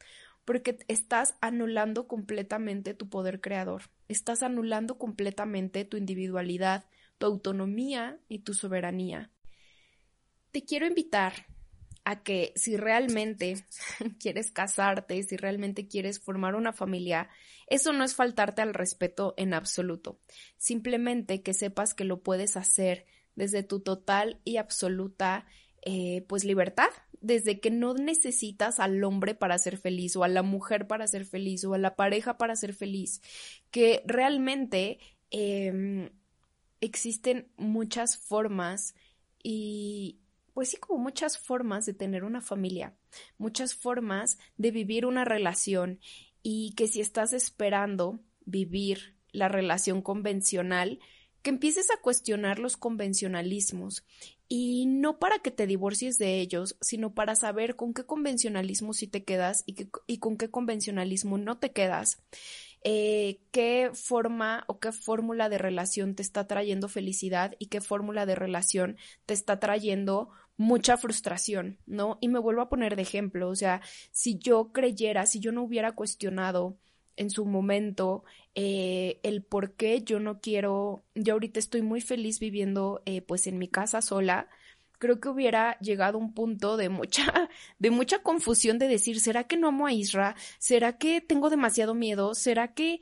Porque 0.43 0.77
estás 0.89 1.35
anulando 1.39 2.09
completamente 2.09 2.95
tu 2.95 3.07
poder 3.07 3.39
creador, 3.39 3.83
estás 4.09 4.43
anulando 4.43 4.97
completamente 4.97 5.85
tu 5.85 5.95
individualidad, 5.95 6.83
tu 7.17 7.25
autonomía 7.25 8.19
y 8.28 8.39
tu 8.39 8.54
soberanía. 8.54 9.32
Te 10.51 10.63
quiero 10.63 10.88
invitar 10.88 11.47
a 12.06 12.21
que 12.21 12.54
si 12.56 12.78
realmente 12.78 13.65
quieres 14.19 14.51
casarte, 14.51 15.21
si 15.23 15.38
realmente 15.38 15.88
quieres 15.88 16.19
formar 16.19 16.56
una 16.56 16.71
familia, 16.71 17.30
eso 17.67 17.93
no 17.93 18.04
es 18.04 18.15
faltarte 18.15 18.62
al 18.62 18.73
respeto 18.73 19.34
en 19.38 19.54
absoluto. 19.54 20.19
Simplemente 20.58 21.41
que 21.41 21.54
sepas 21.54 21.93
que 21.93 22.06
lo 22.06 22.21
puedes 22.21 22.58
hacer 22.58 23.06
desde 23.36 23.63
tu 23.63 23.82
total 23.82 24.39
y 24.43 24.58
absoluta 24.58 25.45
eh, 25.82 26.25
pues 26.28 26.45
libertad, 26.45 26.89
desde 27.21 27.60
que 27.60 27.71
no 27.71 27.95
necesitas 27.95 28.80
al 28.80 29.04
hombre 29.04 29.34
para 29.34 29.58
ser 29.58 29.78
feliz 29.78 30.15
o 30.15 30.23
a 30.23 30.28
la 30.28 30.43
mujer 30.43 30.88
para 30.88 31.08
ser 31.08 31.25
feliz 31.25 31.65
o 31.65 31.73
a 31.73 31.78
la 31.80 31.95
pareja 31.95 32.38
para 32.38 32.56
ser 32.56 32.73
feliz, 32.73 33.21
que 33.71 34.04
realmente 34.06 34.99
em, 35.32 36.10
existen 36.85 37.47
muchas 37.57 38.17
formas 38.17 38.95
y 39.41 40.19
pues 40.53 40.69
sí 40.69 40.77
como 40.77 41.03
muchas 41.03 41.37
formas 41.37 41.85
de 41.85 41.93
tener 41.93 42.23
una 42.23 42.41
familia, 42.41 42.95
muchas 43.37 43.75
formas 43.75 44.37
de 44.57 44.71
vivir 44.71 45.05
una 45.05 45.25
relación 45.25 45.99
y 46.41 46.73
que 46.75 46.87
si 46.87 47.01
estás 47.01 47.33
esperando 47.33 48.19
vivir 48.45 49.15
la 49.31 49.49
relación 49.49 50.01
convencional, 50.01 50.99
que 51.41 51.49
empieces 51.49 51.91
a 51.91 52.01
cuestionar 52.01 52.57
los 52.57 52.77
convencionalismos 52.77 54.05
y 54.47 54.85
no 54.85 55.19
para 55.19 55.39
que 55.39 55.51
te 55.51 55.67
divorcies 55.67 56.17
de 56.17 56.39
ellos, 56.39 56.77
sino 56.81 57.13
para 57.13 57.35
saber 57.35 57.75
con 57.75 57.93
qué 57.93 58.05
convencionalismo 58.05 58.93
sí 58.93 59.07
te 59.07 59.23
quedas 59.23 59.63
y, 59.65 59.75
y 60.07 60.19
con 60.19 60.37
qué 60.37 60.49
convencionalismo 60.49 61.37
no 61.37 61.57
te 61.57 61.71
quedas. 61.71 62.19
Eh, 62.87 63.39
qué 63.49 63.89
forma 63.95 64.63
o 64.67 64.79
qué 64.79 64.91
fórmula 64.91 65.49
de 65.49 65.57
relación 65.57 66.13
te 66.13 66.21
está 66.21 66.45
trayendo 66.45 66.87
felicidad 66.87 67.55
y 67.57 67.65
qué 67.65 67.81
fórmula 67.81 68.27
de 68.27 68.35
relación 68.35 68.97
te 69.25 69.33
está 69.33 69.59
trayendo 69.59 70.29
mucha 70.55 70.95
frustración, 70.95 71.79
¿no? 71.87 72.19
Y 72.21 72.27
me 72.27 72.37
vuelvo 72.37 72.61
a 72.61 72.69
poner 72.69 72.95
de 72.95 73.01
ejemplo, 73.01 73.49
o 73.49 73.55
sea, 73.55 73.81
si 74.11 74.37
yo 74.37 74.71
creyera, 74.71 75.25
si 75.25 75.39
yo 75.39 75.51
no 75.51 75.63
hubiera 75.63 75.93
cuestionado 75.93 76.77
en 77.15 77.31
su 77.31 77.45
momento 77.47 78.23
eh, 78.53 79.19
el 79.23 79.41
por 79.41 79.73
qué 79.73 80.03
yo 80.03 80.19
no 80.19 80.39
quiero, 80.39 81.03
yo 81.15 81.33
ahorita 81.33 81.59
estoy 81.59 81.81
muy 81.81 82.01
feliz 82.01 82.39
viviendo 82.39 83.01
eh, 83.05 83.23
pues 83.23 83.47
en 83.47 83.57
mi 83.57 83.67
casa 83.67 84.03
sola, 84.03 84.47
creo 84.99 85.19
que 85.19 85.29
hubiera 85.29 85.77
llegado 85.79 86.17
un 86.17 86.34
punto 86.34 86.77
de 86.77 86.89
mucha, 86.89 87.49
de 87.79 87.91
mucha 87.91 88.19
confusión 88.19 88.79
de 88.79 88.88
decir, 88.88 89.19
¿será 89.19 89.45
que 89.45 89.58
no 89.58 89.69
amo 89.69 89.88
a 89.88 89.93
Isra? 89.93 90.36
¿Será 90.60 90.97
que 90.97 91.21
tengo 91.21 91.49
demasiado 91.49 91.93
miedo? 91.93 92.36
¿Será 92.36 92.73
que 92.73 93.01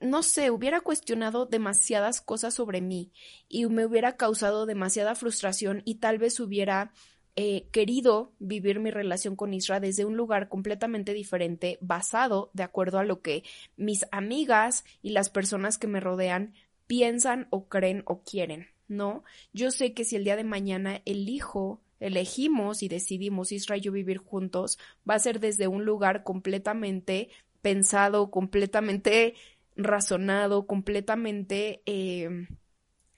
no 0.00 0.24
sé, 0.24 0.50
hubiera 0.50 0.80
cuestionado 0.80 1.46
demasiadas 1.46 2.20
cosas 2.20 2.54
sobre 2.54 2.80
mí 2.80 3.12
y 3.48 3.66
me 3.66 3.86
hubiera 3.86 4.16
causado 4.16 4.66
demasiada 4.66 5.14
frustración 5.14 5.82
y 5.84 5.96
tal 5.96 6.18
vez 6.18 6.40
hubiera 6.40 6.92
He 7.34 7.68
querido 7.70 8.34
vivir 8.38 8.78
mi 8.78 8.90
relación 8.90 9.36
con 9.36 9.54
Isra 9.54 9.80
desde 9.80 10.04
un 10.04 10.18
lugar 10.18 10.50
completamente 10.50 11.14
diferente, 11.14 11.78
basado 11.80 12.50
de 12.52 12.62
acuerdo 12.62 12.98
a 12.98 13.04
lo 13.04 13.22
que 13.22 13.42
mis 13.76 14.04
amigas 14.12 14.84
y 15.00 15.10
las 15.10 15.30
personas 15.30 15.78
que 15.78 15.86
me 15.86 16.00
rodean 16.00 16.52
piensan 16.86 17.46
o 17.48 17.68
creen 17.68 18.02
o 18.04 18.22
quieren, 18.22 18.68
¿no? 18.92 19.24
Yo 19.52 19.70
sé 19.70 19.94
que 19.94 20.04
si 20.04 20.16
el 20.16 20.24
día 20.24 20.36
de 20.36 20.44
mañana 20.44 21.02
elijo, 21.04 21.80
elegimos 22.00 22.82
y 22.82 22.88
decidimos 22.88 23.52
Isra 23.52 23.76
y 23.76 23.80
yo 23.80 23.92
vivir 23.92 24.18
juntos, 24.18 24.78
va 25.08 25.14
a 25.14 25.18
ser 25.18 25.40
desde 25.40 25.68
un 25.68 25.84
lugar 25.84 26.24
completamente 26.24 27.30
pensado, 27.62 28.30
completamente 28.30 29.34
razonado, 29.76 30.66
completamente 30.66 31.82
eh, 31.86 32.46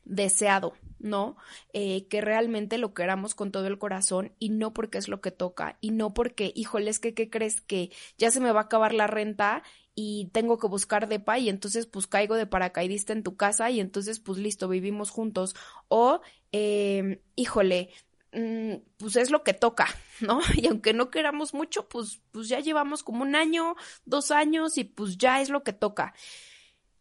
deseado, 0.05 0.75
¿no? 0.99 1.37
Eh, 1.73 2.07
que 2.09 2.21
realmente 2.21 2.79
lo 2.79 2.95
queramos 2.95 3.35
con 3.35 3.51
todo 3.51 3.67
el 3.67 3.79
corazón 3.79 4.33
y 4.39 4.51
no 4.51 4.73
porque 4.73 4.99
es 4.99 5.09
lo 5.09 5.21
que 5.21 5.31
toca 5.31 5.79
y 5.81 5.91
no 5.91 6.15
porque, 6.15 6.53
híjoles, 6.55 7.01
que 7.01 7.15
qué 7.15 7.31
crees 7.31 7.61
que 7.61 7.91
ya 8.19 8.31
se 8.31 8.41
me 8.41 8.53
va 8.53 8.61
a 8.61 8.65
acabar 8.65 8.95
la 8.95 9.07
renta 9.07 9.63
y 9.95 10.31
tengo 10.33 10.59
que 10.59 10.67
buscar 10.67 11.09
depa 11.09 11.39
y 11.39 11.49
entonces 11.49 11.87
pues 11.87 12.07
caigo 12.07 12.35
de 12.35 12.47
paracaidista 12.47 13.13
en 13.13 13.23
tu 13.23 13.37
casa 13.37 13.71
y 13.71 13.81
entonces 13.81 14.19
pues 14.19 14.39
listo, 14.39 14.69
vivimos 14.69 15.11
juntos 15.11 15.55
o, 15.89 16.21
eh, 16.53 17.23
híjole, 17.37 17.91
mm, 18.33 18.75
pues 18.97 19.17
es 19.17 19.31
lo 19.31 19.45
que 19.45 19.55
toca, 19.55 19.87
¿no? 20.21 20.41
Y 20.57 20.67
aunque 20.67 20.93
no 20.93 21.11
queramos 21.11 21.55
mucho, 21.55 21.89
pues, 21.89 22.21
pues 22.33 22.49
ya 22.49 22.61
llevamos 22.61 23.03
como 23.03 23.23
un 23.23 23.37
año, 23.37 23.77
dos 24.05 24.31
años 24.31 24.79
y 24.79 24.85
pues 24.85 25.17
ya 25.17 25.41
es 25.41 25.51
lo 25.51 25.63
que 25.63 25.73
toca. 25.73 26.15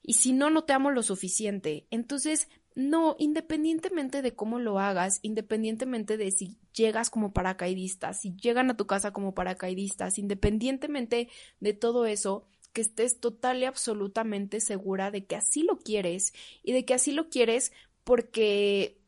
Y 0.03 0.13
si 0.13 0.33
no, 0.33 0.49
no 0.49 0.65
te 0.65 0.73
amo 0.73 0.91
lo 0.91 1.01
suficiente. 1.01 1.87
Entonces, 1.89 2.49
no, 2.75 3.15
independientemente 3.19 4.21
de 4.21 4.35
cómo 4.35 4.59
lo 4.59 4.79
hagas, 4.79 5.19
independientemente 5.21 6.17
de 6.17 6.31
si 6.31 6.57
llegas 6.73 7.09
como 7.09 7.31
paracaidista, 7.31 8.13
si 8.13 8.35
llegan 8.35 8.69
a 8.69 8.77
tu 8.77 8.87
casa 8.87 9.13
como 9.13 9.33
paracaidistas, 9.33 10.17
independientemente 10.17 11.29
de 11.59 11.73
todo 11.73 12.05
eso, 12.05 12.47
que 12.73 12.81
estés 12.81 13.19
total 13.19 13.61
y 13.61 13.65
absolutamente 13.65 14.59
segura 14.59 15.11
de 15.11 15.25
que 15.25 15.35
así 15.35 15.63
lo 15.63 15.77
quieres 15.77 16.33
y 16.63 16.73
de 16.73 16.85
que 16.85 16.93
así 16.93 17.11
lo 17.11 17.29
quieres 17.29 17.71
porque 18.03 18.99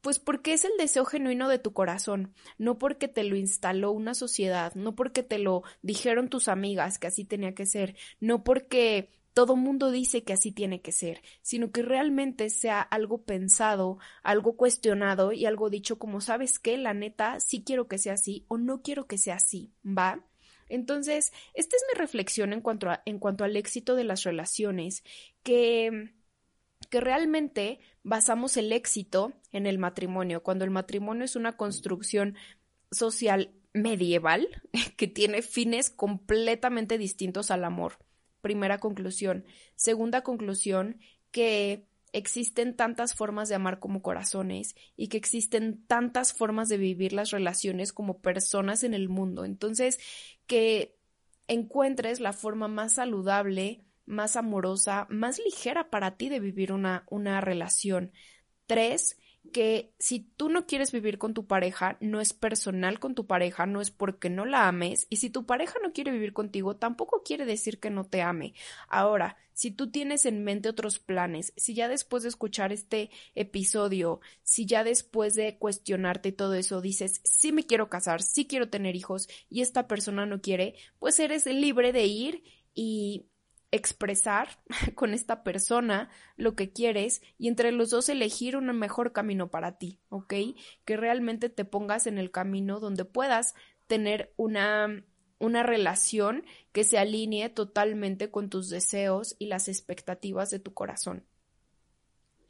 pues 0.00 0.18
porque 0.18 0.54
es 0.54 0.64
el 0.64 0.72
deseo 0.78 1.04
genuino 1.04 1.48
de 1.48 1.58
tu 1.58 1.72
corazón, 1.72 2.32
no 2.58 2.78
porque 2.78 3.06
te 3.06 3.22
lo 3.22 3.36
instaló 3.36 3.92
una 3.92 4.14
sociedad, 4.14 4.74
no 4.74 4.94
porque 4.94 5.22
te 5.22 5.38
lo 5.38 5.62
dijeron 5.82 6.28
tus 6.28 6.48
amigas 6.48 6.98
que 6.98 7.06
así 7.08 7.24
tenía 7.24 7.54
que 7.54 7.66
ser, 7.66 7.96
no 8.18 8.42
porque 8.42 9.10
todo 9.34 9.56
mundo 9.56 9.90
dice 9.90 10.24
que 10.24 10.32
así 10.32 10.52
tiene 10.52 10.80
que 10.80 10.92
ser, 10.92 11.22
sino 11.42 11.70
que 11.70 11.82
realmente 11.82 12.50
sea 12.50 12.80
algo 12.80 13.22
pensado, 13.24 13.98
algo 14.22 14.56
cuestionado 14.56 15.32
y 15.32 15.46
algo 15.46 15.70
dicho 15.70 15.98
como, 15.98 16.20
¿sabes 16.20 16.58
qué? 16.58 16.78
La 16.78 16.94
neta, 16.94 17.38
sí 17.40 17.62
quiero 17.64 17.86
que 17.86 17.98
sea 17.98 18.14
así 18.14 18.44
o 18.48 18.58
no 18.58 18.82
quiero 18.82 19.06
que 19.06 19.18
sea 19.18 19.36
así, 19.36 19.72
¿va? 19.84 20.24
Entonces, 20.70 21.32
esta 21.52 21.76
es 21.76 21.84
mi 21.92 21.98
reflexión 21.98 22.52
en 22.52 22.60
cuanto, 22.62 23.44
al 23.44 23.56
éxito 23.56 23.94
de 23.94 24.04
las 24.04 24.22
relaciones, 24.24 25.04
que 25.42 26.12
realmente 26.90 27.80
basamos 28.02 28.56
el 28.56 28.72
éxito 28.72 29.34
en 29.52 29.66
el 29.66 29.78
matrimonio, 29.78 30.42
cuando 30.42 30.64
el 30.64 30.70
matrimonio 30.70 31.24
es 31.24 31.36
una 31.36 31.56
construcción 31.56 32.36
social 32.90 33.52
medieval 33.72 34.48
que 34.96 35.06
tiene 35.06 35.42
fines 35.42 35.90
completamente 35.90 36.96
distintos 36.96 37.50
al 37.50 37.64
amor 37.64 37.98
primera 38.40 38.78
conclusión. 38.78 39.44
Segunda 39.76 40.22
conclusión, 40.22 40.98
que 41.30 41.86
existen 42.12 42.74
tantas 42.74 43.14
formas 43.14 43.48
de 43.48 43.54
amar 43.54 43.78
como 43.78 44.02
corazones 44.02 44.74
y 44.96 45.08
que 45.08 45.16
existen 45.16 45.84
tantas 45.86 46.32
formas 46.32 46.68
de 46.68 46.78
vivir 46.78 47.12
las 47.12 47.30
relaciones 47.30 47.92
como 47.92 48.20
personas 48.20 48.84
en 48.84 48.94
el 48.94 49.08
mundo. 49.08 49.44
Entonces, 49.44 49.98
que 50.46 50.96
encuentres 51.48 52.20
la 52.20 52.32
forma 52.32 52.68
más 52.68 52.94
saludable, 52.94 53.84
más 54.06 54.36
amorosa, 54.36 55.06
más 55.10 55.40
ligera 55.44 55.90
para 55.90 56.16
ti 56.16 56.28
de 56.28 56.40
vivir 56.40 56.72
una, 56.72 57.04
una 57.10 57.40
relación. 57.40 58.12
Tres, 58.66 59.18
que 59.52 59.92
si 59.98 60.20
tú 60.20 60.48
no 60.48 60.66
quieres 60.66 60.92
vivir 60.92 61.18
con 61.18 61.34
tu 61.34 61.46
pareja, 61.46 61.96
no 62.00 62.20
es 62.20 62.32
personal 62.32 63.00
con 63.00 63.14
tu 63.14 63.26
pareja, 63.26 63.66
no 63.66 63.80
es 63.80 63.90
porque 63.90 64.30
no 64.30 64.44
la 64.44 64.68
ames, 64.68 65.06
y 65.10 65.16
si 65.16 65.30
tu 65.30 65.46
pareja 65.46 65.78
no 65.82 65.92
quiere 65.92 66.12
vivir 66.12 66.32
contigo, 66.32 66.76
tampoco 66.76 67.22
quiere 67.24 67.44
decir 67.46 67.80
que 67.80 67.90
no 67.90 68.04
te 68.04 68.22
ame. 68.22 68.54
Ahora, 68.88 69.36
si 69.52 69.70
tú 69.70 69.90
tienes 69.90 70.24
en 70.24 70.44
mente 70.44 70.68
otros 70.68 70.98
planes, 70.98 71.52
si 71.56 71.74
ya 71.74 71.88
después 71.88 72.22
de 72.22 72.28
escuchar 72.28 72.72
este 72.72 73.10
episodio, 73.34 74.20
si 74.42 74.66
ya 74.66 74.84
después 74.84 75.34
de 75.34 75.58
cuestionarte 75.58 76.32
todo 76.32 76.54
eso 76.54 76.80
dices, 76.80 77.20
sí 77.24 77.52
me 77.52 77.64
quiero 77.64 77.88
casar, 77.90 78.22
sí 78.22 78.46
quiero 78.46 78.70
tener 78.70 78.96
hijos, 78.96 79.28
y 79.48 79.62
esta 79.62 79.88
persona 79.88 80.26
no 80.26 80.40
quiere, 80.40 80.76
pues 80.98 81.18
eres 81.18 81.46
libre 81.46 81.92
de 81.92 82.06
ir 82.06 82.44
y 82.74 83.26
expresar 83.72 84.48
con 84.94 85.14
esta 85.14 85.42
persona 85.42 86.10
lo 86.36 86.54
que 86.54 86.72
quieres 86.72 87.22
y 87.38 87.48
entre 87.48 87.72
los 87.72 87.90
dos 87.90 88.08
elegir 88.08 88.56
un 88.56 88.66
mejor 88.78 89.12
camino 89.12 89.50
para 89.50 89.78
ti, 89.78 90.00
¿ok? 90.08 90.34
Que 90.84 90.96
realmente 90.96 91.48
te 91.48 91.64
pongas 91.64 92.06
en 92.06 92.18
el 92.18 92.30
camino 92.30 92.80
donde 92.80 93.04
puedas 93.04 93.54
tener 93.86 94.32
una 94.36 95.04
una 95.40 95.62
relación 95.62 96.44
que 96.70 96.84
se 96.84 96.98
alinee 96.98 97.48
totalmente 97.48 98.30
con 98.30 98.50
tus 98.50 98.68
deseos 98.68 99.34
y 99.38 99.46
las 99.46 99.68
expectativas 99.68 100.50
de 100.50 100.60
tu 100.60 100.74
corazón. 100.74 101.24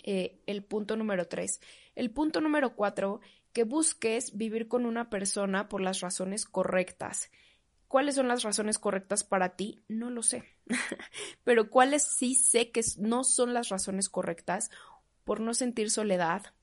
Eh, 0.02 0.40
el 0.46 0.64
punto 0.64 0.96
número 0.96 1.28
tres. 1.28 1.60
El 1.94 2.10
punto 2.10 2.40
número 2.40 2.74
cuatro, 2.74 3.20
que 3.52 3.64
busques 3.64 4.36
vivir 4.36 4.66
con 4.66 4.86
una 4.86 5.08
persona 5.08 5.68
por 5.68 5.80
las 5.80 6.00
razones 6.00 6.44
correctas. 6.44 7.30
¿Cuáles 7.90 8.14
son 8.14 8.28
las 8.28 8.44
razones 8.44 8.78
correctas 8.78 9.24
para 9.24 9.56
ti? 9.56 9.82
No 9.88 10.10
lo 10.10 10.22
sé. 10.22 10.44
Pero 11.44 11.70
cuáles 11.70 12.04
sí 12.04 12.36
sé 12.36 12.70
que 12.70 12.82
no 12.98 13.24
son 13.24 13.52
las 13.52 13.68
razones 13.68 14.08
correctas 14.08 14.70
por 15.24 15.40
no 15.40 15.54
sentir 15.54 15.90
soledad, 15.90 16.54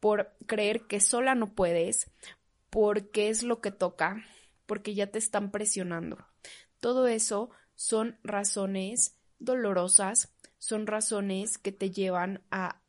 por 0.00 0.34
creer 0.46 0.88
que 0.88 0.98
sola 0.98 1.36
no 1.36 1.54
puedes, 1.54 2.10
porque 2.68 3.28
es 3.28 3.44
lo 3.44 3.60
que 3.60 3.70
toca, 3.70 4.24
porque 4.66 4.92
ya 4.96 5.06
te 5.06 5.20
están 5.20 5.52
presionando. 5.52 6.26
Todo 6.80 7.06
eso 7.06 7.50
son 7.76 8.18
razones 8.24 9.20
dolorosas, 9.38 10.34
son 10.58 10.88
razones 10.88 11.58
que 11.58 11.70
te 11.70 11.92
llevan 11.92 12.42
a 12.50 12.80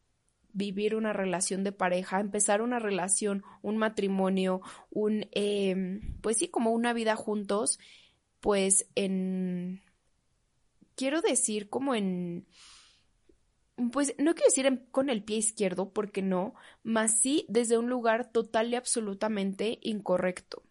vivir 0.58 0.96
una 0.96 1.14
relación 1.14 1.64
de 1.64 1.72
pareja, 1.72 2.20
empezar 2.20 2.62
una 2.62 2.80
relación, 2.80 3.44
un 3.62 3.78
matrimonio, 3.78 4.62
un, 4.90 5.28
eh, 5.32 6.02
pues 6.22 6.38
sí, 6.38 6.48
como 6.48 6.72
una 6.72 6.94
vida 6.94 7.16
juntos, 7.16 7.80
pues 8.40 8.90
en, 8.96 9.82
quiero 10.96 11.22
decir, 11.22 11.70
como 11.70 11.94
en, 11.94 12.48
pues 13.92 14.16
no 14.18 14.34
quiero 14.34 14.50
decir 14.50 14.88
con 14.90 15.10
el 15.10 15.24
pie 15.24 15.38
izquierdo, 15.38 15.94
porque 15.94 16.24
no, 16.24 16.56
más 16.84 17.22
sí 17.22 17.46
desde 17.50 17.78
un 17.78 17.88
lugar 17.88 18.32
total 18.32 18.74
y 18.74 18.76
absolutamente 18.76 19.78
incorrecto. 19.84 20.64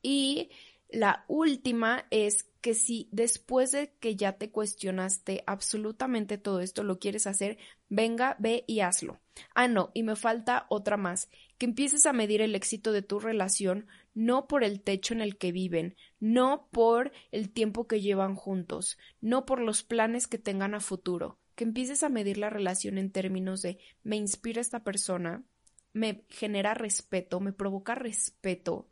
Y 0.00 0.48
la 0.88 1.26
última 1.28 2.06
es 2.10 2.44
que 2.60 2.74
si 2.74 3.08
después 3.12 3.70
de 3.70 3.94
que 4.00 4.16
ya 4.16 4.32
te 4.32 4.50
cuestionaste 4.50 5.44
absolutamente 5.46 6.38
todo 6.38 6.60
esto 6.60 6.82
lo 6.82 6.98
quieres 6.98 7.26
hacer, 7.26 7.58
venga, 7.88 8.36
ve 8.38 8.64
y 8.66 8.80
hazlo. 8.80 9.20
Ah, 9.54 9.68
no, 9.68 9.90
y 9.94 10.02
me 10.02 10.16
falta 10.16 10.66
otra 10.68 10.96
más, 10.96 11.28
que 11.58 11.66
empieces 11.66 12.06
a 12.06 12.12
medir 12.12 12.40
el 12.40 12.54
éxito 12.54 12.92
de 12.92 13.02
tu 13.02 13.20
relación 13.20 13.86
no 14.18 14.48
por 14.48 14.64
el 14.64 14.80
techo 14.82 15.14
en 15.14 15.20
el 15.20 15.38
que 15.38 15.52
viven, 15.52 15.94
no 16.18 16.68
por 16.72 17.12
el 17.30 17.52
tiempo 17.52 17.86
que 17.86 18.00
llevan 18.00 18.34
juntos, 18.34 18.98
no 19.20 19.46
por 19.46 19.60
los 19.60 19.84
planes 19.84 20.26
que 20.26 20.38
tengan 20.38 20.74
a 20.74 20.80
futuro, 20.80 21.38
que 21.54 21.62
empieces 21.62 22.02
a 22.02 22.08
medir 22.08 22.36
la 22.36 22.50
relación 22.50 22.98
en 22.98 23.12
términos 23.12 23.62
de 23.62 23.78
me 24.02 24.16
inspira 24.16 24.60
esta 24.60 24.82
persona, 24.82 25.44
me 25.92 26.24
genera 26.28 26.74
respeto, 26.74 27.38
me 27.38 27.52
provoca 27.52 27.94
respeto, 27.94 28.88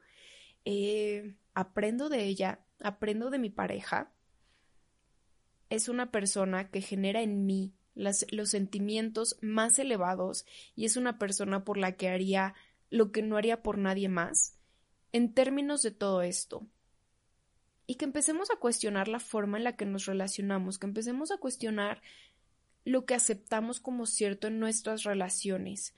eh, 0.64 1.34
aprendo 1.54 2.08
de 2.08 2.24
ella, 2.24 2.60
aprendo 2.80 3.30
de 3.30 3.38
mi 3.38 3.50
pareja, 3.50 4.12
es 5.70 5.88
una 5.88 6.10
persona 6.10 6.70
que 6.70 6.80
genera 6.80 7.22
en 7.22 7.46
mí 7.46 7.74
los 7.94 8.50
sentimientos 8.50 9.38
más 9.40 9.78
elevados 9.78 10.44
y 10.74 10.84
es 10.84 10.96
una 10.96 11.18
persona 11.18 11.64
por 11.64 11.78
la 11.78 11.92
que 11.92 12.08
haría 12.08 12.54
lo 12.90 13.10
que 13.10 13.22
no 13.22 13.36
haría 13.36 13.62
por 13.62 13.78
nadie 13.78 14.08
más, 14.08 14.58
en 15.12 15.32
términos 15.32 15.82
de 15.82 15.90
todo 15.90 16.22
esto. 16.22 16.66
Y 17.86 17.94
que 17.96 18.04
empecemos 18.04 18.50
a 18.50 18.56
cuestionar 18.56 19.08
la 19.08 19.20
forma 19.20 19.58
en 19.58 19.64
la 19.64 19.76
que 19.76 19.86
nos 19.86 20.06
relacionamos, 20.06 20.78
que 20.78 20.86
empecemos 20.86 21.30
a 21.30 21.38
cuestionar 21.38 22.02
lo 22.84 23.06
que 23.06 23.14
aceptamos 23.14 23.80
como 23.80 24.06
cierto 24.06 24.46
en 24.46 24.60
nuestras 24.60 25.04
relaciones. 25.04 25.94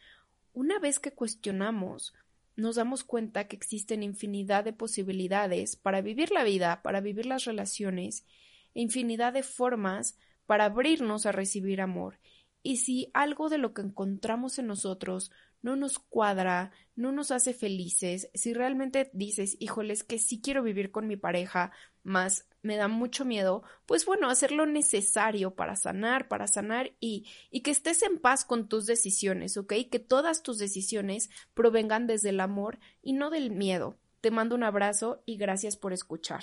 Una 0.52 0.78
vez 0.78 0.98
que 0.98 1.12
cuestionamos, 1.12 2.14
nos 2.59 2.75
damos 2.75 3.05
cuenta 3.05 3.47
que 3.47 3.55
existen 3.55 4.03
infinidad 4.03 4.64
de 4.64 4.73
posibilidades 4.73 5.77
para 5.77 6.01
vivir 6.01 6.33
la 6.33 6.42
vida, 6.42 6.83
para 6.83 7.01
vivir 7.01 7.25
las 7.25 7.44
relaciones, 7.44 8.27
e 8.75 8.83
infinidad 8.83 9.33
de 9.33 9.44
formas 9.44 10.18
para 10.44 10.64
abrirnos 10.64 11.25
a 11.25 11.33
recibir 11.33 11.81
amor. 11.81 12.18
Y 12.62 12.79
si 12.79 13.11
algo 13.14 13.49
de 13.49 13.59
lo 13.59 13.73
que 13.73 13.83
encontramos 13.83 14.59
en 14.59 14.66
nosotros 14.66 15.31
no 15.62 15.77
nos 15.77 15.99
cuadra, 15.99 16.71
no 16.94 17.12
nos 17.12 17.31
hace 17.31 17.53
felices, 17.53 18.31
si 18.35 18.55
realmente 18.55 19.11
dices, 19.12 19.57
híjoles, 19.59 20.05
que 20.05 20.18
sí 20.18 20.40
quiero 20.40 20.62
vivir 20.62 20.90
con 20.90 21.07
mi 21.07 21.16
pareja, 21.16 21.73
más 22.03 22.47
me 22.62 22.77
da 22.77 22.88
mucho 22.88 23.25
miedo, 23.25 23.62
pues 23.87 24.05
bueno, 24.05 24.29
hacer 24.31 24.53
lo 24.53 24.66
necesario 24.66 25.55
para 25.55 25.77
sanar, 25.77 26.29
para 26.29 26.47
sanar 26.47 26.92
y, 27.01 27.27
y 27.51 27.61
que 27.61 27.71
estés 27.71 28.03
en 28.03 28.18
paz 28.18 28.44
con 28.44 28.68
tus 28.68 28.87
decisiones, 28.87 29.57
¿ok? 29.57 29.75
Que 29.90 29.99
todas 29.99 30.42
tus 30.42 30.59
decisiones 30.59 31.31
provengan 31.55 32.07
desde 32.07 32.31
el 32.31 32.40
amor 32.40 32.79
y 33.03 33.12
no 33.12 33.31
del 33.31 33.51
miedo. 33.51 33.97
Te 34.21 34.31
mando 34.31 34.55
un 34.55 34.64
abrazo 34.64 35.23
y 35.27 35.37
gracias 35.37 35.77
por 35.77 35.92
escuchar. 35.92 36.42